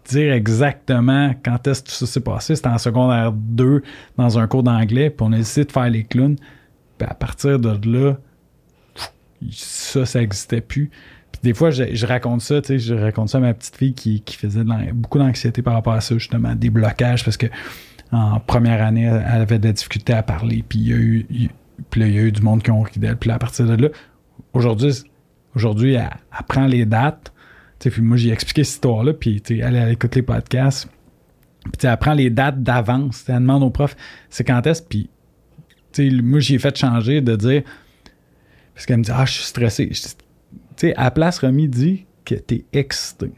[0.09, 2.57] dire exactement quand est-ce que ça s'est passé.
[2.57, 3.83] C'était en secondaire 2,
[4.17, 6.37] dans un cours d'anglais, puis on a décidé de faire les clowns.
[6.99, 8.17] Puis à partir de là,
[9.51, 10.91] ça, ça n'existait plus.
[11.33, 13.95] Puis des fois, je, raconte ça, tu sais, je raconte ça à ma petite fille
[13.95, 17.47] qui, faisait beaucoup d'anxiété par rapport à ça, justement, des blocages, parce que
[18.13, 21.27] en première année, elle avait des difficultés à parler, puis il y a eu,
[21.91, 23.17] puis il y a eu du monde qui ont ri d'elle.
[23.17, 23.89] Puis à partir de là,
[24.53, 25.05] aujourd'hui,
[25.55, 26.11] aujourd'hui elle,
[26.49, 27.33] prend les dates.
[27.79, 30.89] Puis moi, j'ai expliqué cette histoire-là, puis elle, elle écoute les podcasts.
[31.79, 33.25] Puis elle prend les dates d'avance.
[33.29, 33.97] Elle demande au prof,
[34.31, 35.11] c'est quand est-ce, puis
[36.23, 37.63] moi, j'ai fait changer de dire
[38.75, 39.89] parce qu'elle me dit Ah, je suis stressé.
[39.89, 39.97] Tu
[40.77, 43.33] sais, à la place, Romy dit que t'es excité.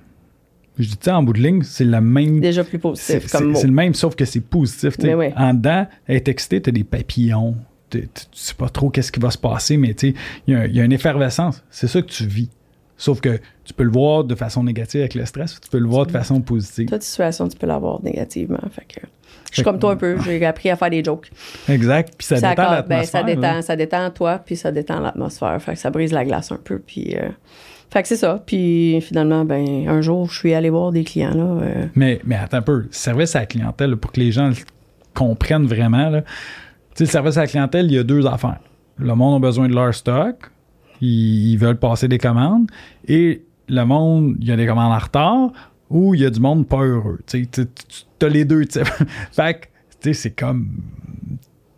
[0.78, 2.40] Je dis, en bout de ligne, c'est le même.
[2.40, 4.94] Déjà plus positif comme C'est le même, sauf que c'est positif.
[5.02, 5.26] Oui.
[5.36, 7.56] En dedans, être excité, t'as des papillons.
[7.90, 10.14] Tu sais pas trop qu'est-ce qui va se passer, mais tu sais,
[10.46, 11.64] il y, a une effervescence.
[11.70, 12.50] C'est ça que tu vis.
[12.98, 15.86] Sauf que tu peux le voir de façon négative avec le stress, tu peux le
[15.86, 16.88] voir de façon positive.
[16.88, 18.58] Toute situation, tu peux l'avoir négativement.
[18.70, 19.06] Fait que
[19.50, 20.16] je suis comme toi un peu.
[20.24, 21.30] J'ai appris à faire des jokes.
[21.68, 22.14] Exact.
[22.18, 22.88] Puis ça, détend l'atmosphère.
[22.88, 25.60] Ben, ça, détend, ça détend toi, puis ça détend l'atmosphère.
[25.62, 26.78] Fait que ça brise la glace un peu.
[26.78, 27.28] Puis, euh,
[27.90, 28.42] fait que c'est ça.
[28.44, 31.34] Puis finalement, ben, un jour, je suis allé voir des clients.
[31.34, 31.86] Là, euh.
[31.94, 32.86] mais, mais attends un peu.
[32.90, 34.52] Service à la clientèle, pour que les gens
[35.14, 36.10] comprennent vraiment.
[36.10, 36.22] Là.
[37.00, 38.60] Le service à la clientèle, il y a deux affaires.
[38.98, 40.50] Le monde a besoin de leur stock.
[41.00, 42.68] Ils, veulent passer des commandes.
[43.06, 45.52] Et le monde, il y a des commandes en retard
[45.90, 47.20] ou il y a du monde pas heureux.
[47.26, 47.48] Tu
[48.22, 48.84] as les deux types.
[49.32, 49.70] fait
[50.02, 50.68] que, c'est comme.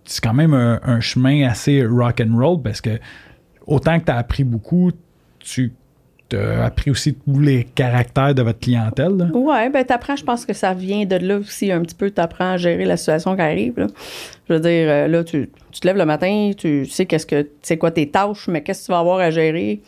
[0.04, 2.98] C'est quand même un, chemin assez rock and roll parce que
[3.64, 4.90] autant que tu as appris beaucoup,
[5.38, 5.72] tu
[6.37, 9.31] as appris aussi tous les caractères de votre clientèle.
[9.35, 12.53] Ouais, ben t'apprends, je pense que ça vient de là aussi un petit peu, t'apprends
[12.53, 13.74] à gérer la situation qui arrive.
[14.49, 17.49] Je veux dire, euh, là, tu, tu, te lèves le matin, tu sais qu'est-ce que
[17.62, 19.81] c'est quoi tes tâches, mais qu'est-ce que tu vas avoir à gérer?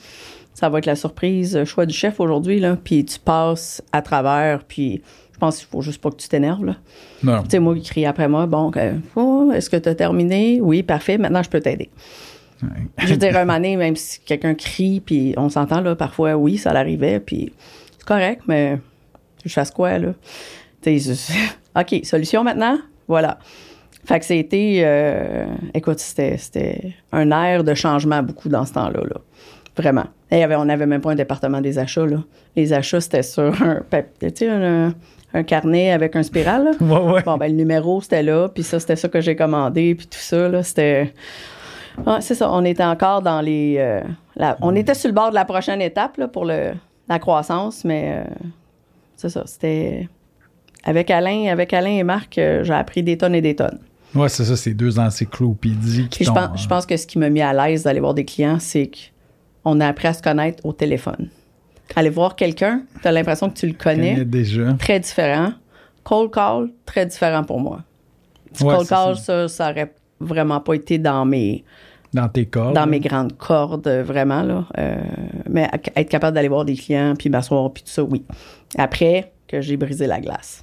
[0.55, 2.76] Ça va être la surprise euh, choix du chef aujourd'hui, là.
[2.82, 6.64] Puis tu passes à travers, puis je pense qu'il faut juste pas que tu t'énerves,
[6.64, 6.76] là.
[7.22, 8.70] Tu sais, moi, il crie après moi, bon,
[9.16, 10.61] oh, est-ce que tu as terminé?
[10.61, 11.90] Oui, parfait, maintenant je peux t'aider.
[12.98, 16.36] Je veux dire, un moment donné, même si quelqu'un crie, puis on s'entend, là, parfois,
[16.36, 17.52] oui, ça l'arrivait, puis
[17.98, 18.78] c'est correct, mais
[19.44, 20.12] je fasse quoi, là?
[21.76, 22.78] OK, solution maintenant?
[23.08, 23.38] Voilà.
[24.04, 29.20] Fait que c'était, euh, écoute, c'était un air de changement beaucoup dans ce temps-là, là.
[29.76, 30.04] Vraiment.
[30.30, 32.04] Et on n'avait même pas un département des achats.
[32.04, 32.18] Là.
[32.56, 34.94] Les achats, c'était sur un, un,
[35.32, 36.72] un, carnet avec un spiral.
[36.80, 38.48] Bon, ben, le numéro, c'était là.
[38.48, 39.94] Puis ça, c'était ça que j'ai commandé.
[39.94, 41.14] Puis tout ça, là, c'était...
[42.20, 42.51] c'est ça.
[42.53, 43.76] On était encore dans les...
[43.78, 44.03] Euh,
[44.61, 46.72] on était sur le bord de la prochaine étape là, pour le,
[47.09, 48.30] la croissance, mais euh,
[49.16, 49.43] c'est ça.
[49.47, 50.09] C'était...
[50.84, 53.78] Avec Alain, avec Alain et Marc, euh, j'ai appris des tonnes et des tonnes.
[54.14, 57.30] Oui, c'est ça, ces deux encyclopédies qui je pense, je pense que ce qui m'a
[57.30, 58.99] mis à l'aise d'aller voir des clients, c'est que
[59.64, 61.28] on a appris à se connaître au téléphone.
[61.95, 64.24] Aller voir quelqu'un, tu as l'impression que tu le connais.
[64.24, 64.72] déjà.
[64.74, 65.53] Très différent.
[66.05, 67.82] Cold call, très différent pour moi.
[68.59, 71.64] cold call, ça, ça aurait vraiment pas été dans mes.
[72.12, 72.74] Dans tes cordes.
[72.74, 74.66] Dans mes grandes cordes, vraiment, là.
[74.78, 74.96] Euh,
[75.48, 78.22] mais être capable d'aller voir des clients, puis m'asseoir, puis tout ça, oui.
[78.76, 80.62] Après, que j'ai brisé la glace.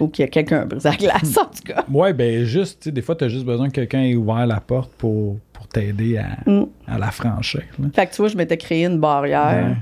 [0.00, 1.84] Ou qu'il y a quelqu'un brisé la glace, en tout cas.
[1.90, 4.46] Ouais, ben juste, tu sais, des fois, tu as juste besoin que quelqu'un ait ouvert
[4.46, 5.38] la porte pour
[5.72, 6.62] t'aider mm.
[6.86, 7.62] à, la franchir.
[7.94, 9.76] Fait que tu vois, je m'étais créé une barrière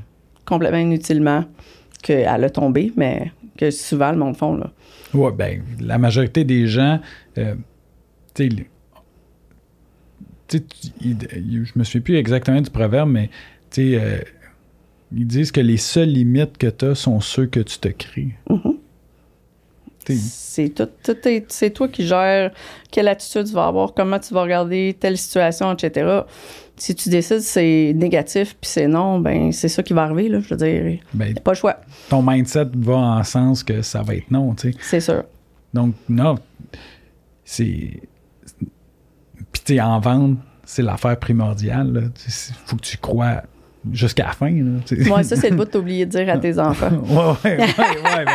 [0.44, 1.44] complètement inutilement.
[2.02, 4.56] qu'elle a tombé, mais que souvent le monde font.
[4.56, 4.70] Là.
[5.14, 7.00] Ouais, ben, la majorité des gens,
[7.38, 7.54] euh,
[8.34, 8.66] tu sais,
[10.50, 13.30] je me souviens plus exactement du proverbe, mais
[13.70, 14.18] tu sais, euh,
[15.14, 18.34] ils disent que les seules limites que tu as sont ceux que tu te crées.
[18.48, 18.76] Mm-hmm.
[20.14, 20.88] C'est tout,
[21.48, 22.52] c'est toi qui gères
[22.92, 26.20] quelle attitude tu vas avoir, comment tu vas regarder telle situation, etc.
[26.76, 30.38] Si tu décides c'est négatif puis c'est non, ben c'est ça qui va arriver, là,
[30.40, 31.00] je veux dire.
[31.12, 31.80] Ben, pas le choix.
[32.08, 34.78] Ton mindset va en sens que ça va être non, tu sais.
[34.80, 35.24] C'est sûr.
[35.74, 36.36] Donc, non,
[37.44, 38.00] c'est.
[39.66, 42.10] Tu en vente, c'est l'affaire primordiale.
[42.26, 43.42] Il faut que tu crois
[43.92, 44.50] jusqu'à la fin.
[44.50, 46.90] Moi, ça, c'est le bout de t'oublier de dire à tes enfants.
[46.90, 48.32] ouais, ouais, ouais, ben,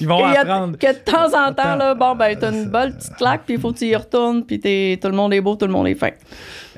[0.00, 0.78] ils vont apprendre.
[0.78, 3.60] Que de temps en temps, là, bon, ben, t'as une bonne petite claque, puis il
[3.60, 5.94] faut que tu y retournes, puis tout le monde est beau, tout le monde est
[5.94, 6.10] fin.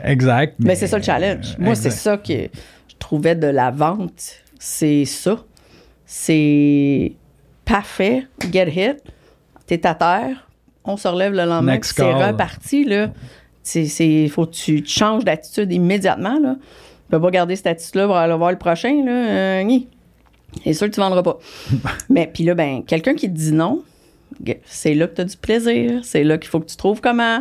[0.03, 0.55] Exact.
[0.59, 1.57] Mais, c'est ça le challenge.
[1.59, 4.43] Moi, c'est ça que je trouvais de la vente.
[4.59, 5.39] C'est ça.
[6.07, 7.13] C'est
[7.65, 9.03] parfait, get hit,
[9.67, 10.49] t'es à terre,
[10.85, 13.09] on se relève le lendemain, c'est reparti, là.
[13.75, 16.57] Il faut que tu changes d'attitude immédiatement, là.
[16.57, 19.63] Tu peux pas garder cette attitude-là pour aller voir le prochain, là.
[19.63, 19.79] Euh,
[20.63, 21.39] c'est sûr que tu vendras pas.
[22.11, 23.83] Mais puis là, ben, quelqu'un qui te dit non,
[24.65, 26.01] c'est là que tu as du plaisir.
[26.05, 27.41] C'est là qu'il faut que tu trouves comment.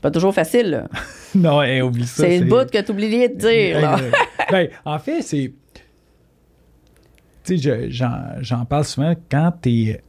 [0.00, 0.88] Pas toujours facile, là.
[1.34, 2.24] non, hey, oublie ça.
[2.24, 3.96] C'est le bout que tu oubliais de dire, là.
[4.50, 5.52] ben, en fait, c'est.
[7.44, 10.00] Tu sais, j'en parle souvent quand t'es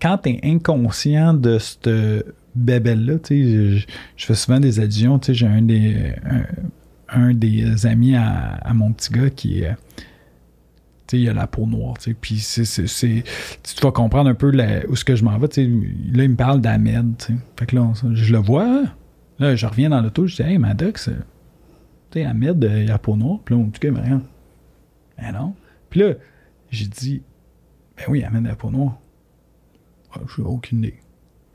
[0.00, 1.88] quand t'es inconscient de cette
[2.54, 3.86] bébelle-là, tu sais,
[4.16, 6.14] je, fais souvent des tu sais, j'ai un des
[7.12, 9.76] un des amis à, mon petit gars qui est.
[11.06, 12.14] Tu il a la peau noire, tu.
[12.14, 14.50] Puis c'est, tu vas comprendre un peu
[14.88, 15.48] où ce que je m'en vais.
[15.48, 15.62] Tu
[16.12, 17.34] là, il me parle d'Ahmed, tu.
[17.58, 18.84] Fait que là, je le vois.
[19.38, 21.10] Là, je reviens dans l'auto, je dis, hey, Maddox,
[22.10, 23.40] tu sais, Ahmed, il a la peau noire.
[23.44, 24.22] Puis là, mon petit gars, rien.
[25.18, 25.54] Ben non.
[25.90, 26.14] Puis là,
[26.70, 27.22] j'ai dit,
[27.96, 28.98] ben oui, Ahmed a la peau noire.
[30.14, 31.01] Ah, je n'ai aucune idée.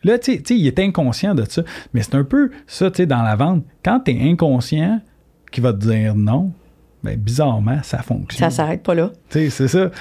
[0.08, 1.64] Là, tu sais, il est inconscient de ça.
[1.94, 3.64] Mais c'est un peu ça, tu sais, dans la vente.
[3.84, 5.02] Quand tu es inconscient,
[5.52, 6.52] qui va te dire non,
[7.04, 8.50] ben, bizarrement, ça fonctionne.
[8.50, 9.12] Ça s'arrête pas là.
[9.30, 9.92] Tu sais, c'est ça.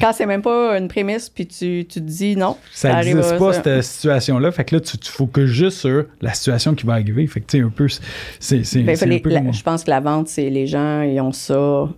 [0.00, 2.56] quand c'est même pas une prémisse, puis tu, tu te dis non.
[2.72, 4.50] Ça n'existe pas, cette situation-là.
[4.50, 7.26] Fait que là, tu, tu focuses juste sur la situation qui va arriver.
[7.26, 7.88] Fait que, tu sais, un peu.
[8.40, 11.88] C'est, ben, je pense que la vente, c'est les gens, ils ont ça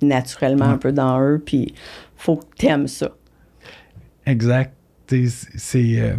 [0.00, 1.74] naturellement un peu dans eux, puis
[2.16, 3.10] faut que tu aimes ça.
[4.26, 4.74] Exact.
[5.08, 6.00] C'est.
[6.00, 6.14] Euh,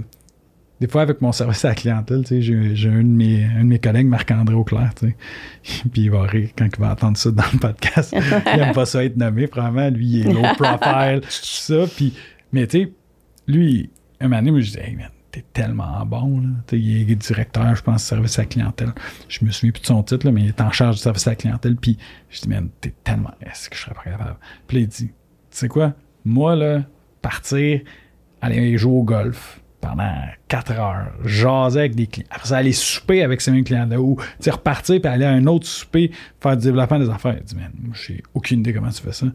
[0.84, 3.80] des fois, avec mon service à la clientèle, j'ai, un, de mes, un de mes
[3.80, 4.92] collègues, Marc-André Auclair,
[5.64, 8.14] puis il va rire quand il va entendre ça dans le podcast.
[8.54, 9.90] il n'aime pas ça être nommé, probablement.
[9.90, 11.86] Lui, il est low profile, tout ça.
[11.96, 12.14] Puis,
[12.52, 12.94] mais tu sais,
[13.48, 16.42] lui, un moment donné, je dis, hey man, t'es tellement bon.
[16.42, 16.50] Là.
[16.74, 18.92] il est directeur, je pense, service à la clientèle.
[19.30, 21.26] Je me souviens plus de son titre, là, mais il est en charge du service
[21.28, 21.78] à la clientèle.
[21.78, 21.98] Puis
[22.30, 23.32] je dis, man, t'es tellement.
[23.40, 24.36] Est-ce que je serais pas capable?
[24.68, 25.14] Puis il dit, tu
[25.50, 25.94] sais quoi?
[26.26, 26.84] Moi, là,
[27.22, 27.80] partir,
[28.42, 30.14] aller jouer au golf pendant
[30.48, 32.28] quatre heures, jaser avec des clients.
[32.32, 34.18] Après ça, aller souper avec ces mêmes clients-là ou
[34.48, 37.36] repartir puis aller à un autre souper, faire du développement des affaires.
[37.38, 39.28] Tu dis, man, moi, j'ai aucune idée comment tu fais ça.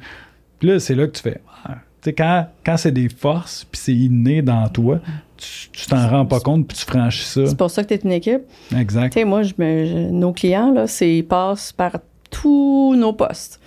[0.59, 1.41] Puis là, c'est là que tu fais.
[1.65, 1.77] Ah,
[2.17, 5.01] quand, quand c'est des forces puis c'est inné dans toi,
[5.37, 7.47] tu, t'en rends pas compte puis tu franchis ça.
[7.47, 8.43] C'est pour ça que tu es une équipe.
[8.75, 9.13] Exact.
[9.13, 11.99] Tu sais, moi, je me, nos clients, là, c'est, ils passent par
[12.31, 13.61] tous nos postes.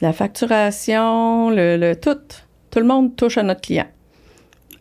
[0.00, 2.18] La facturation, le, le tout.
[2.70, 3.86] Tout le monde touche à notre client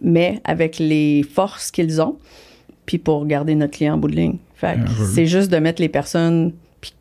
[0.01, 2.17] mais avec les forces qu'ils ont,
[2.85, 4.37] puis pour garder notre client en bout de ligne.
[4.55, 4.77] Fait
[5.13, 6.93] c'est juste de mettre les personnes puis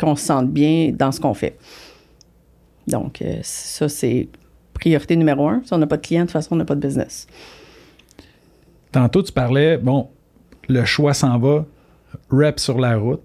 [0.00, 1.56] qu'on se sente bien dans ce qu'on fait.
[2.86, 4.28] Donc, euh, ça, c'est
[4.72, 5.62] priorité numéro un.
[5.64, 7.26] Si on n'a pas de client, de toute façon, on n'a pas de business.
[8.92, 10.08] Tantôt, tu parlais, bon,
[10.68, 11.66] le choix s'en va,
[12.30, 13.22] rep sur la route.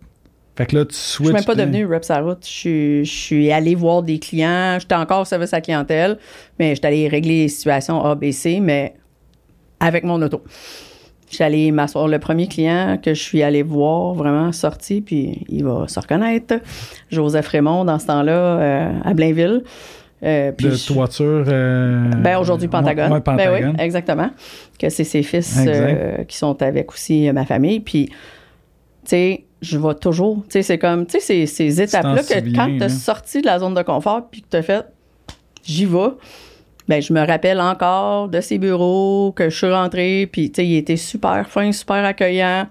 [0.56, 1.20] Fait que là, tu switches.
[1.20, 2.46] Je suis même pas devenu rep sur la route.
[2.48, 4.78] Je, suis allé voir des clients.
[4.80, 6.20] J'étais encore au service à la clientèle,
[6.60, 8.96] mais j'étais allé régler les situations ABC, mais
[9.84, 10.42] avec mon auto.
[11.30, 12.08] Je suis allée m'asseoir.
[12.08, 16.56] Le premier client que je suis allé voir, vraiment sorti, puis il va se reconnaître.
[17.10, 19.64] Joseph Raymond, dans ce temps-là, euh, à Blainville.
[20.24, 21.44] Euh, puis de toiture.
[21.48, 23.22] Euh, ben aujourd'hui Pentagone.
[23.26, 24.30] Ben oui, exactement.
[24.80, 25.60] Que c'est ses fils
[26.28, 27.82] qui sont avec aussi ma famille.
[27.82, 28.14] Puis, tu
[29.06, 30.44] sais, je vais toujours.
[30.44, 33.60] Tu sais, c'est comme, tu sais, ces, étapes-là que quand tu as sorti de la
[33.60, 34.86] zone de confort puis que tu as fait,
[35.64, 36.12] j'y vais
[36.88, 40.68] ben, je me rappelle encore de ses bureaux, que je suis rentrée, puis, tu sais,
[40.68, 42.68] il était super fin, super accueillant,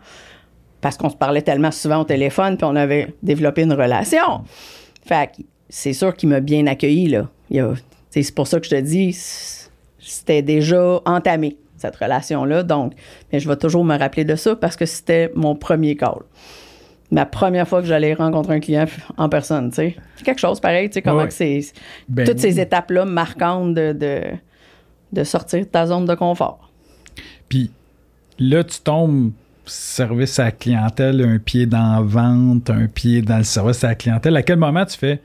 [0.80, 4.44] parce qu'on se parlait tellement souvent au téléphone, puis on avait développé une relation.
[5.04, 5.30] Fait
[5.68, 7.28] c'est sûr qu'il m'a bien accueilli, là.
[8.10, 9.16] C'est pour ça que je te dis,
[9.98, 12.62] c'était déjà entamé, cette relation-là.
[12.62, 12.92] Donc,
[13.32, 16.20] mais je vais toujours me rappeler de ça parce que c'était mon premier call
[17.12, 18.86] ma première fois que j'allais rencontrer un client
[19.16, 19.96] en personne, tu sais.
[20.16, 21.60] C'est quelque chose pareil, tu sais, comment que c'est...
[22.08, 24.22] Ben toutes ces étapes-là marquantes de,
[25.12, 26.70] de sortir de ta zone de confort.
[27.48, 27.70] Puis
[28.38, 29.32] là, tu tombes
[29.66, 33.88] service à la clientèle, un pied dans la vente, un pied dans le service à
[33.88, 34.36] la clientèle.
[34.36, 35.20] À quel moment tu fais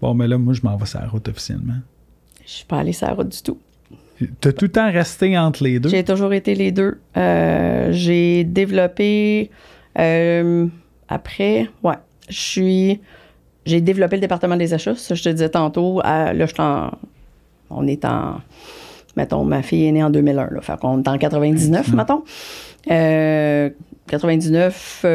[0.00, 1.80] Bon, mais là, moi, je m'en vais sur la route officiellement?
[2.46, 3.58] Je suis pas allée sur la route du tout.
[4.18, 5.88] Tu as tout le temps resté entre les deux?
[5.88, 7.00] J'ai toujours été les deux.
[7.16, 9.50] Euh, j'ai développé
[9.98, 10.66] euh,
[11.08, 11.96] après, ouais,
[12.28, 13.00] je suis.
[13.66, 16.02] J'ai développé le département des achats, ça je te disais tantôt.
[16.02, 16.90] là, je suis en,
[17.70, 18.40] on est en.
[19.16, 20.60] Mettons, ma fille est née en 2001, là.
[20.60, 22.24] Fait qu'on est en 99, mettons.
[22.86, 25.06] 99,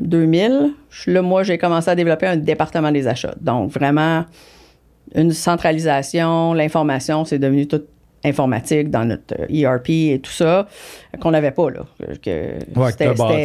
[0.00, 0.70] 2000.
[1.06, 3.34] Là, moi, j'ai commencé à développer un département des achats.
[3.40, 4.24] Donc, vraiment,
[5.14, 7.82] une centralisation, l'information, c'est devenu tout
[8.24, 10.66] informatique dans notre ERP et tout ça
[11.20, 11.80] qu'on n'avait pas là
[12.22, 12.54] que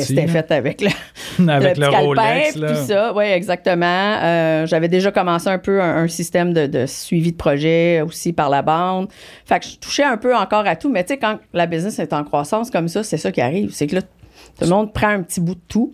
[0.02, 2.76] c'était fait avec le, avec le, Rolex là.
[2.76, 3.86] ça oui exactement
[4.22, 8.62] euh, j'avais déjà commencé un peu un, système de, suivi de projet aussi par la
[8.62, 9.10] bande
[9.46, 12.00] fait que je touchais un peu encore à tout mais tu sais quand la business
[12.00, 14.92] est en croissance comme ça c'est ça qui arrive c'est que là tout le monde
[14.92, 15.94] prend un petit bout de tout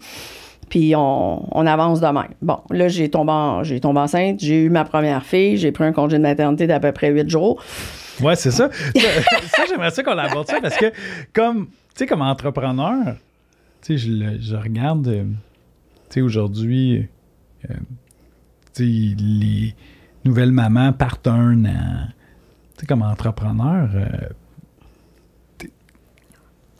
[0.69, 2.30] puis on, avance de même.
[2.41, 5.91] Bon, là, j'ai tombé, j'ai tombé enceinte, j'ai eu ma première fille, j'ai pris un
[5.91, 7.61] congé de maternité d'à peu près huit jours.
[8.22, 8.70] Ouais, c'est ça.
[8.72, 10.91] ça, j'aimerais ça qu'on aborde ça parce que,
[11.34, 13.15] comme, tu sais, comme entrepreneur,
[13.82, 17.07] tu sais, je, regarde, euh, tu sais, aujourd'hui,
[17.70, 17.74] euh,
[18.74, 19.76] tu sais, les
[20.26, 21.63] nouvelles mamans partent un.
[21.63, 24.07] Tu sais, comme entrepreneur, euh,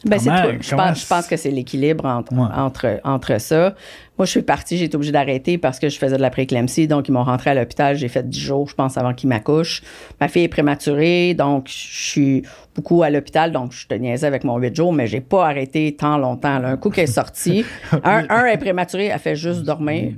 [0.06, 0.30] ben, c'est
[0.62, 3.76] Je pense, je pense que c'est l'équilibre entre, entre, entre ça.
[4.18, 6.88] Moi, je suis partie, j'ai été obligée d'arrêter parce que je faisais de la préclampsie.
[6.88, 7.96] Donc, ils m'ont rentré à l'hôpital.
[7.96, 9.82] J'ai fait 10 jours, je pense, avant qu'ils m'accouchent.
[10.20, 12.44] Ma fille est prématurée, donc je suis
[12.76, 13.52] beaucoup à l'hôpital.
[13.52, 16.64] Donc, je te niaisais avec mon 8 jours, mais j'ai pas arrêté tant longtemps.
[16.64, 17.66] Un coup qu'elle est sortie,
[18.04, 20.14] un, un est prématuré, elle fait juste dormir.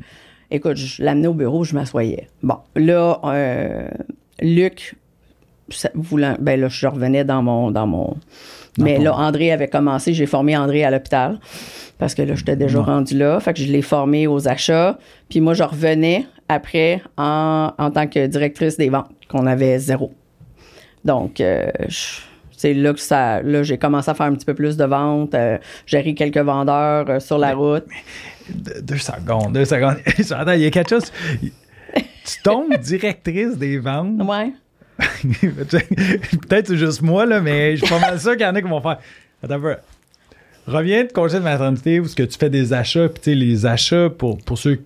[0.49, 2.27] Écoute, je l'amenais au bureau, je m'assoyais.
[2.43, 3.87] Bon, là, euh,
[4.41, 4.95] Luc,
[5.95, 8.17] voulant, ben là, je revenais dans mon, dans mon,
[8.77, 11.39] mais là, André avait commencé, j'ai formé André à l'hôpital
[11.97, 13.39] parce que là, j'étais déjà rendu là.
[13.39, 14.97] Fait que je l'ai formé aux achats.
[15.29, 20.13] Puis moi, je revenais après en, tant que directrice des ventes, qu'on avait zéro.
[21.03, 21.69] Donc, euh,
[22.55, 25.33] c'est là que ça, là, j'ai commencé à faire un petit peu plus de ventes,
[25.33, 27.85] euh, gérer quelques vendeurs euh, sur la route.
[28.81, 29.97] deux secondes, deux secondes.
[30.31, 31.11] Attends, il y a quelque chose.
[31.93, 34.21] Tu tombes directrice des ventes.
[34.21, 34.53] Ouais.
[35.41, 38.61] Peut-être c'est juste moi, là, mais je suis pas mal sûr qu'il y en a
[38.61, 38.99] qui vont faire.
[39.43, 39.75] Attends un peu.
[40.67, 44.09] Reviens de congé de maternité où ce que tu fais des achats, puis les achats,
[44.09, 44.83] pour, pour ceux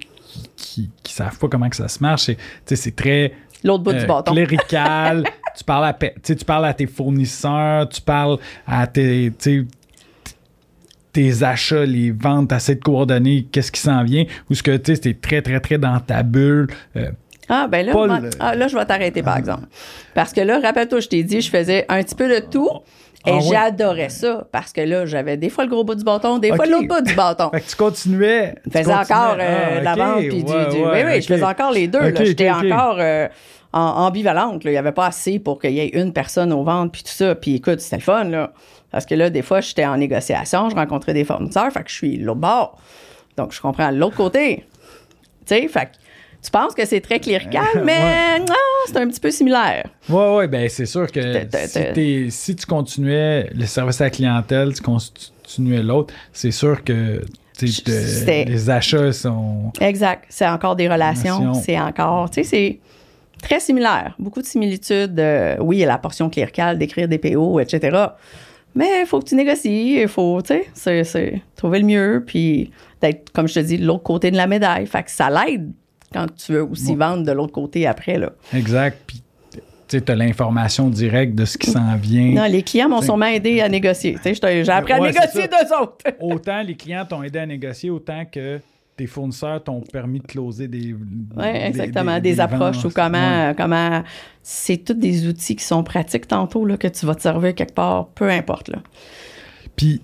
[0.55, 2.29] qui, qui, savent pas comment que ça se marche,
[2.65, 3.33] c'est très.
[3.63, 4.31] L'autre bout du euh, bâton.
[4.31, 5.23] Clérical.
[5.57, 8.37] tu, parles à, tu parles à tes fournisseurs, tu parles
[8.67, 9.31] à tes
[11.15, 14.93] tes achats, les ventes, assez de coordonnées, qu'est-ce qui s'en vient, ou ce que tu
[14.93, 16.67] sais, c'est très, très, très dans ta bulle.
[16.97, 17.09] Euh,
[17.49, 17.93] ah, ben là,
[18.39, 19.65] ah, là je vais t'arrêter, par exemple.
[20.13, 22.69] Parce que là, rappelle-toi, je t'ai dit, je faisais un petit peu de tout.
[23.27, 26.37] Et ah j'adorais ça parce que là, j'avais des fois le gros bout du bâton,
[26.37, 27.49] des fois l'autre bout du bâton.
[27.53, 28.53] fait que tu continuais.
[28.65, 31.87] Je faisais encore euh, ah, la vente puis du, Oui, oui, je faisais encore les
[31.87, 32.13] deux.
[32.15, 33.27] J'étais encore euh,
[33.73, 34.63] en, ambivalente.
[34.65, 37.11] Il n'y avait pas assez pour qu'il y ait une personne aux ventes puis tout
[37.11, 37.33] ça.
[37.33, 38.51] Puis écoute, c'était le fun, là.
[38.91, 41.95] Parce que là, des fois, j'étais en négociation, je rencontrais des fournisseurs, fait que je
[41.95, 42.77] suis l'autre bord.
[43.37, 44.65] Donc, je comprends l'autre côté.
[45.45, 45.91] Tu sais, fait que
[46.45, 48.53] tu penses que c'est très clérical, mais non,
[48.85, 49.89] c'est un petit peu similaire.
[50.07, 51.47] Oui, oui, bien, c'est sûr que
[52.29, 57.21] si, tu continuais le service à la clientèle, tu continuais l'autre, c'est sûr que
[57.61, 59.71] les achats sont.
[59.81, 60.25] Exact.
[60.29, 61.55] C'est encore des relations.
[61.55, 62.29] C'est encore.
[62.29, 62.79] Tu sais, c'est
[63.41, 64.15] très similaire.
[64.19, 65.19] Beaucoup de similitudes.
[65.19, 67.97] Euh, oui, il y a la portion cléricale d'écrire des PO, etc.
[68.75, 70.01] Mais il faut que tu négocies.
[70.01, 72.23] Il faut, tu sais, c'est trouver le mieux.
[72.25, 72.71] Puis
[73.01, 74.85] d'être, comme je te dis, de l'autre côté de la médaille.
[74.85, 75.71] Fait que ça l'aide
[76.13, 78.17] quand tu veux aussi vendre de l'autre côté après.
[78.17, 78.31] Là.
[78.53, 78.97] Exact.
[79.05, 79.21] Puis
[79.87, 82.31] tu as l'information directe de ce qui s'en vient.
[82.31, 84.17] Non, les clients m'ont sûrement aidé à négocier.
[84.23, 85.97] J'ai appris à négocier d'eux autres.
[86.19, 88.59] autant les clients t'ont aidé à négocier, autant que
[88.97, 90.93] tes fournisseurs t'ont permis de closer des.
[90.93, 92.19] Oui, exactement.
[92.19, 93.53] Des, approches ou comment.
[93.55, 94.03] comment
[94.41, 97.73] c'est tous des outils qui sont pratiques tantôt là, que tu vas te servir quelque
[97.73, 98.69] part, peu importe.
[98.69, 98.79] Là.
[99.75, 100.01] Puis,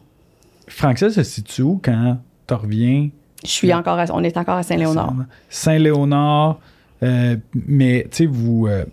[0.68, 3.10] Franck, ça se situe où quand tu reviens
[3.44, 5.14] je suis encore on est encore à Saint-Léonard.
[5.50, 6.60] Saint-Léonard,
[7.04, 7.36] euh,
[7.68, 8.68] mais tu sais, vous.
[8.68, 8.86] Euh,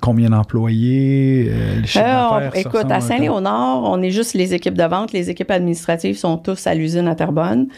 [0.00, 1.50] combien d'employés?
[1.50, 5.12] Euh, écoute, à Saint-Léonard, on est juste les équipes de vente.
[5.12, 7.68] Les équipes administratives sont tous à l'usine à Terrebonne.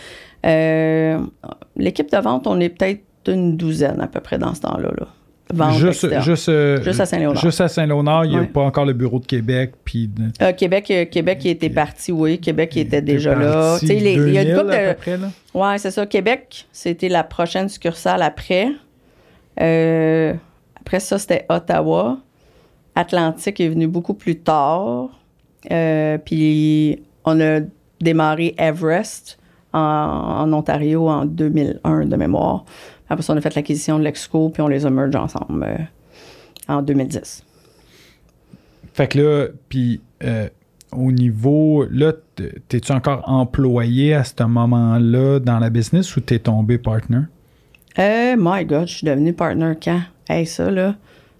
[1.77, 4.91] L'équipe de vente, on est peut-être une douzaine à peu près dans ce temps-là.
[4.99, 5.07] Là
[5.79, 7.43] juste, juste, euh, juste, à Saint-Léonard.
[7.43, 9.73] Juste à Saint-Léonard, il n'y a pas encore le bureau de Québec.
[9.85, 12.39] Puis euh, Québec, euh, Québec qui était parti, oui.
[12.39, 13.79] Québec qui était déjà là.
[13.83, 15.19] il y a une couple de.
[15.55, 16.07] Oui, c'est ça.
[16.07, 18.69] Québec, c'était la prochaine succursale après.
[19.57, 22.19] après ça, c'était Ottawa.
[22.95, 25.09] Atlantique est venu beaucoup plus tard.
[25.63, 27.61] Puis on a
[28.01, 29.39] démarré Everest
[29.73, 32.65] en, Ontario en 2001 de mémoire.
[33.13, 35.77] Après ça, on a fait l'acquisition de l'Exco, puis on les a merged ensemble euh,
[36.67, 37.45] en 2010.
[38.95, 40.49] Fait que là, puis euh,
[40.93, 42.15] au niveau, là,
[42.69, 47.25] t'es-tu encore employé à ce moment-là dans la business ou t'es tombé partner?
[47.99, 50.01] Euh, my God, je suis devenu partner quand?
[50.27, 50.95] Hey, ça, là.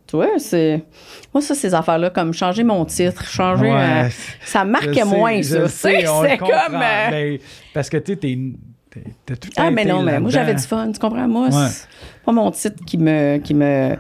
[0.07, 0.85] Tu vois, c'est.
[1.33, 3.73] Moi, ça, ces affaires-là, comme changer mon titre, changer.
[3.73, 4.11] Euh,
[4.45, 5.68] ça marque moins, ça.
[5.68, 6.51] C'est comme.
[6.75, 7.39] Euh, ben,
[7.73, 8.39] parce que, tu sais, t'es.
[9.26, 11.28] Tout ah, mais non, mais moi, j'avais du fun, tu comprends?
[11.28, 11.86] Moi, c'est
[12.24, 13.97] pas mon titre qui me, qui me.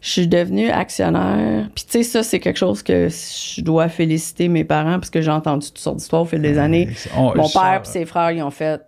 [0.00, 1.68] Je suis devenue actionnaire.
[1.74, 5.20] Puis, tu sais, ça, c'est quelque chose que je dois féliciter mes parents, parce que
[5.20, 6.88] j'ai entendu toutes sortes d'histoires au fil des années.
[7.16, 8.82] Mon père et ses frères, ils ont fait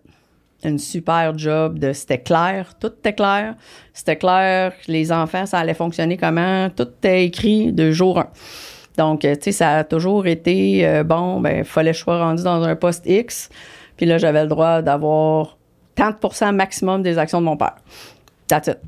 [0.65, 3.55] une super job de c'était clair, tout était clair.
[3.93, 8.29] C'était clair, les enfants, ça allait fonctionner comment, tout était écrit de jour 1.
[8.97, 12.43] Donc, tu sais, ça a toujours été euh, bon, ben, fallait que je sois rendu
[12.43, 13.49] dans un poste X.
[13.99, 15.59] Puis là, j'avais le droit d'avoir
[15.97, 17.75] 30% maximum des actions de mon père.
[18.47, 18.79] That's it.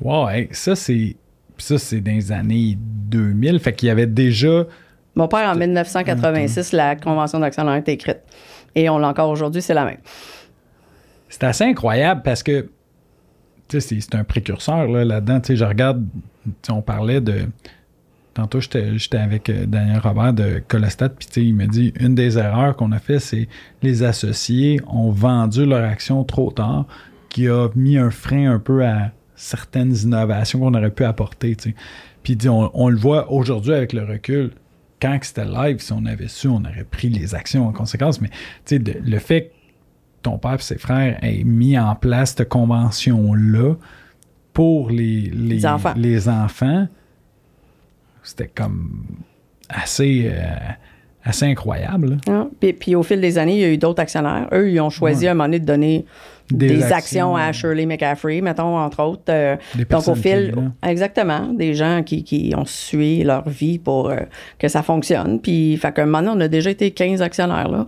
[0.00, 1.16] Wow, ça, c'est.
[1.58, 3.60] Ça, c'est dans les années 2000.
[3.60, 4.64] Fait qu'il y avait déjà.
[5.14, 8.20] Mon père, en 1986, la convention d'actionnaire été écrite
[8.74, 9.98] et on l'a encore aujourd'hui, c'est la même.
[11.28, 12.68] C'est assez incroyable parce que
[13.68, 15.40] c'est un précurseur là-dedans.
[15.48, 16.04] je regarde,
[16.68, 17.46] on parlait de.
[18.36, 22.76] Tantôt, j'étais avec euh, Daniel Robert de Colestat, puis il me dit une des erreurs
[22.76, 23.48] qu'on a fait, c'est
[23.80, 26.84] les associés ont vendu leur action trop tard,
[27.30, 31.56] qui a mis un frein un peu à certaines innovations qu'on aurait pu apporter.
[32.22, 34.50] Puis on, on le voit aujourd'hui avec le recul
[35.00, 38.20] quand c'était live, si on avait su, on aurait pris les actions en conséquence.
[38.20, 38.28] Mais
[38.70, 39.52] le fait que
[40.24, 43.76] ton père et ses frères aient mis en place cette convention-là
[44.52, 45.94] pour les, les, enfants,
[48.28, 49.06] c'était comme
[49.68, 50.72] assez, euh,
[51.24, 52.18] assez incroyable.
[52.28, 52.46] Ah,
[52.78, 54.48] puis, au fil des années, il y a eu d'autres actionnaires.
[54.52, 56.06] Eux, ils ont choisi à un moment donné de donner
[56.50, 59.22] des, actions, à Shirley McCaffrey, mettons, entre autres.
[59.30, 59.56] Euh,
[59.90, 64.20] donc, au fil, exactement, des gens qui, qui, ont suivi leur vie pour euh,
[64.58, 65.40] que ça fonctionne.
[65.40, 67.86] Puis, fait qu'un moment on a déjà été 15 actionnaires, là.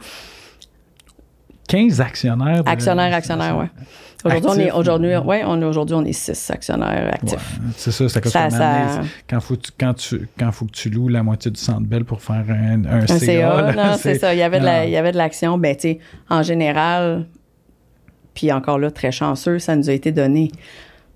[1.69, 2.62] 15 actionnaires?
[2.66, 3.66] actionnaires, actionnaires, oui.
[4.25, 7.61] Aujourd'hui, on est, aujourd'hui, ouais, on est, aujourd'hui, on est six actionnaires actifs.
[7.77, 9.01] c'est ça, c'est ça, ça...
[9.31, 12.21] Quand, faut, quand, tu, quand faut que tu loues la moitié du centre belle pour
[12.21, 13.73] faire un, un, CA.
[13.73, 14.35] non, c'est ça.
[14.35, 15.57] Il y avait de il y avait de l'action.
[15.57, 15.99] Ben, tu sais,
[16.29, 17.27] en général,
[18.35, 20.51] puis encore là, très chanceux, ça nous a été donné.
[20.53, 20.59] Tu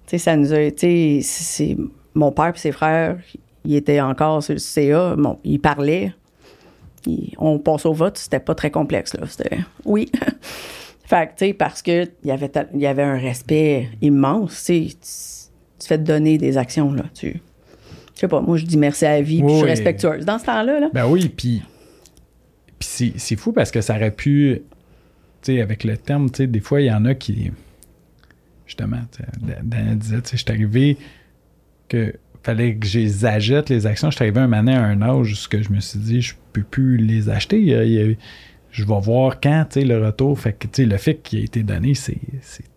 [0.07, 1.23] sais, ça nous a été.
[1.23, 1.77] C'est,
[2.15, 3.17] mon père et ses frères,
[3.65, 5.17] ils étaient encore sur le CA.
[5.17, 6.15] Bon, ils parlaient.
[7.39, 9.27] On passe au vote, c'était pas très complexe, là.
[9.27, 10.11] C'était oui.
[11.05, 15.89] fait que, tu sais, parce qu'il y avait, y avait un respect immense, tu tu
[15.89, 17.05] fais te donner des actions, là.
[17.15, 17.41] Tu.
[18.15, 20.25] Je sais pas, moi, je dis merci à la vie, puis je suis respectueuse.
[20.25, 20.91] Dans ce temps-là, là.
[20.93, 21.63] Ben oui, puis.
[22.79, 24.63] Puis c'est fou parce que ça aurait pu
[25.49, 27.51] avec le terme, des fois, il y en a qui.
[28.67, 29.01] Justement,
[29.63, 30.97] Daniel disait, je suis arrivé
[31.89, 34.11] que fallait que je les achète, les actions.
[34.11, 36.63] Je suis arrivé un moment à un âge où je me suis dit, je peux
[36.63, 38.17] plus les acheter.
[38.71, 40.39] je vais voir quand le retour.
[40.39, 42.19] Fait que le fait qu'il ait été donné, c'est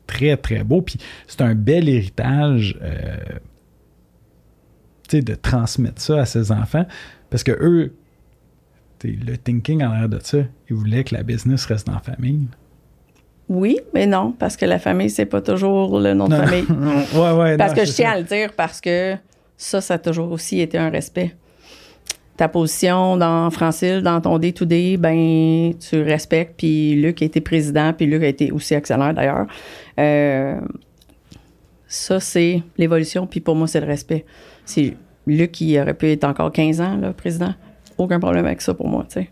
[0.07, 0.81] très, très beau.
[0.81, 0.97] Puis
[1.27, 3.17] c'est un bel héritage euh,
[5.11, 6.85] de transmettre ça à ses enfants.
[7.29, 7.93] Parce que eux,
[9.03, 10.39] le thinking en l'air de ça,
[10.69, 12.47] il voulait que la business reste la famille.
[13.47, 16.65] Oui, mais non, parce que la famille, c'est pas toujours le nom de famille.
[17.13, 19.15] ouais, ouais, parce que je tiens à le dire, parce que
[19.57, 21.35] ça, ça a toujours aussi été un respect.
[22.37, 26.55] Ta position dans Francile, dans ton day-to-day, ben, tu respectes.
[26.57, 29.47] Puis Luc a été président, puis Luc a été aussi actionnaire d'ailleurs.
[29.99, 30.59] Euh,
[31.87, 34.25] ça, c'est l'évolution, puis pour moi, c'est le respect.
[34.65, 34.97] C'est
[35.27, 37.53] Luc qui aurait pu être encore 15 ans, là, président
[37.97, 39.29] aucun problème avec ça pour moi, tu sais.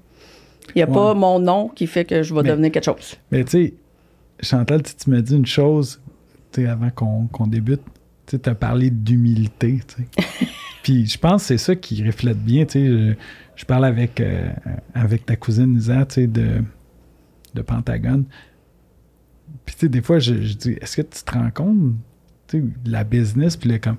[0.75, 3.15] Il n'y a pas mon nom qui fait que je vais devenir quelque chose.
[3.31, 3.73] Mais tu sais,
[4.39, 6.01] Chantal, tu me dis une chose,
[6.51, 7.81] tu sais, avant qu'on débute,
[8.25, 9.79] tu as parlé d'humilité.
[10.83, 13.15] Puis je pense que c'est ça qui reflète bien, sais.
[13.55, 14.49] Je, parle avec, euh,
[14.93, 16.63] avec ta cousine Isa, de,
[17.53, 18.25] de Pentagone.
[19.65, 21.93] Puis tu sais, des fois, je, je dis, est-ce que tu te rends compte,
[22.47, 23.97] sais, la business, puis là, comme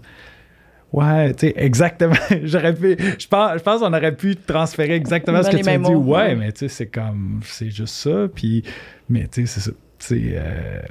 [0.95, 2.15] Ouais, tu sais, exactement.
[2.45, 2.97] J'aurais pu.
[3.19, 5.93] Je pense, je pense qu'on aurait pu transférer exactement ce que tu as dit.
[5.93, 7.41] Ouais, mais tu sais, c'est comme.
[7.43, 8.29] C'est juste ça.
[8.33, 8.63] Puis,
[9.09, 9.77] mais tu sais, c'est ça.
[9.99, 10.35] C'est.
[10.37, 10.83] Euh,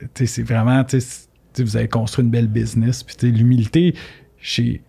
[0.00, 0.82] tu sais, c'est vraiment.
[0.84, 1.27] Tu sais,
[1.62, 3.02] vous avez construit une belle business.
[3.02, 3.94] Puis, l'humilité,
[4.38, 4.82] chez.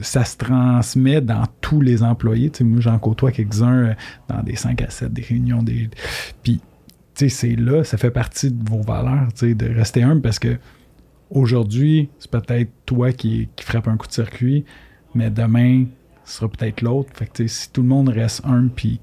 [0.00, 2.50] Ça se transmet dans tous les employés.
[2.50, 3.94] Tu sais, moi, j'en côtoie quelques-uns euh,
[4.28, 5.62] dans des 5 à 7, des réunions.
[5.62, 5.90] Des...
[6.42, 6.60] Puis,
[7.14, 10.56] c'est là, ça fait partie de vos valeurs, de rester humble parce que
[11.30, 14.64] Aujourd'hui, c'est peut-être toi qui, qui frappe un coup de circuit,
[15.16, 15.86] mais demain,
[16.24, 17.10] ce sera peut-être l'autre.
[17.14, 19.00] Fait que si tout le monde reste un, puis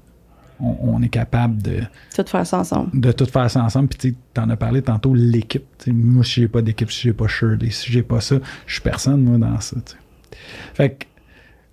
[0.62, 1.80] on, est capable de
[2.14, 2.98] tout faire ça ensemble.
[2.98, 3.88] De tout faire ça ensemble.
[3.88, 5.64] Puis tu en as parlé tantôt, l'équipe.
[5.88, 8.36] Moi, si j'ai pas d'équipe, si j'ai pas Shirley, si j'ai pas ça,
[8.66, 9.76] je suis personne, moi, dans ça.
[10.74, 11.04] Fait que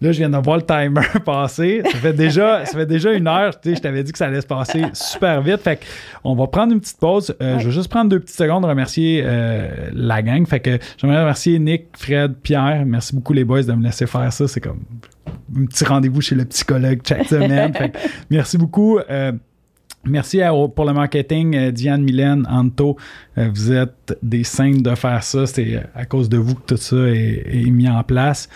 [0.02, 1.82] Là, je viens de voir le timer passer.
[1.84, 3.60] Ça fait déjà, ça fait déjà une heure.
[3.60, 5.60] Tu sais, je t'avais dit que ça allait se passer super vite.
[5.62, 5.82] Fait
[6.24, 7.36] on va prendre une petite pause.
[7.42, 10.48] Euh, je vais juste prendre deux petites secondes remercier euh, la gang.
[10.48, 12.84] Fait que j'aimerais remercier Nick, Fred, Pierre.
[12.86, 14.48] Merci beaucoup les boys de me laisser faire ça.
[14.48, 14.80] C'est comme
[15.58, 17.74] un petit rendez-vous chez le psychologue chaque semaine.
[17.74, 17.94] fait
[18.30, 19.00] merci beaucoup.
[19.00, 19.32] Euh,
[20.06, 20.40] Merci
[20.76, 22.96] pour le marketing, Diane, Mylène, Anto.
[23.36, 25.46] vous êtes des saints de faire ça.
[25.46, 28.48] C'est à cause de vous que tout ça est, mis en place.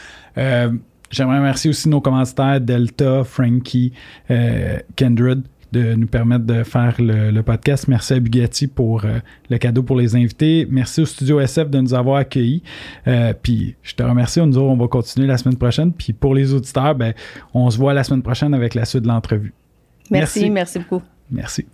[1.13, 3.93] J'aimerais remercier aussi nos commanditaires Delta, Frankie,
[4.31, 7.87] euh, Kindred de nous permettre de faire le, podcast.
[7.87, 10.67] Merci à Bugatti pour euh, le cadeau pour les invités.
[10.69, 12.63] Merci au Studio SF de nous avoir accueillis.
[13.07, 14.41] Euh, puis je te remercie.
[14.41, 15.93] Nous on va continuer la semaine prochaine.
[15.93, 17.13] Puis pour les auditeurs, ben,
[17.53, 19.53] on se voit la semaine prochaine avec la suite de l'entrevue.
[20.09, 21.03] merci, merci beaucoup.
[21.29, 21.65] Merci.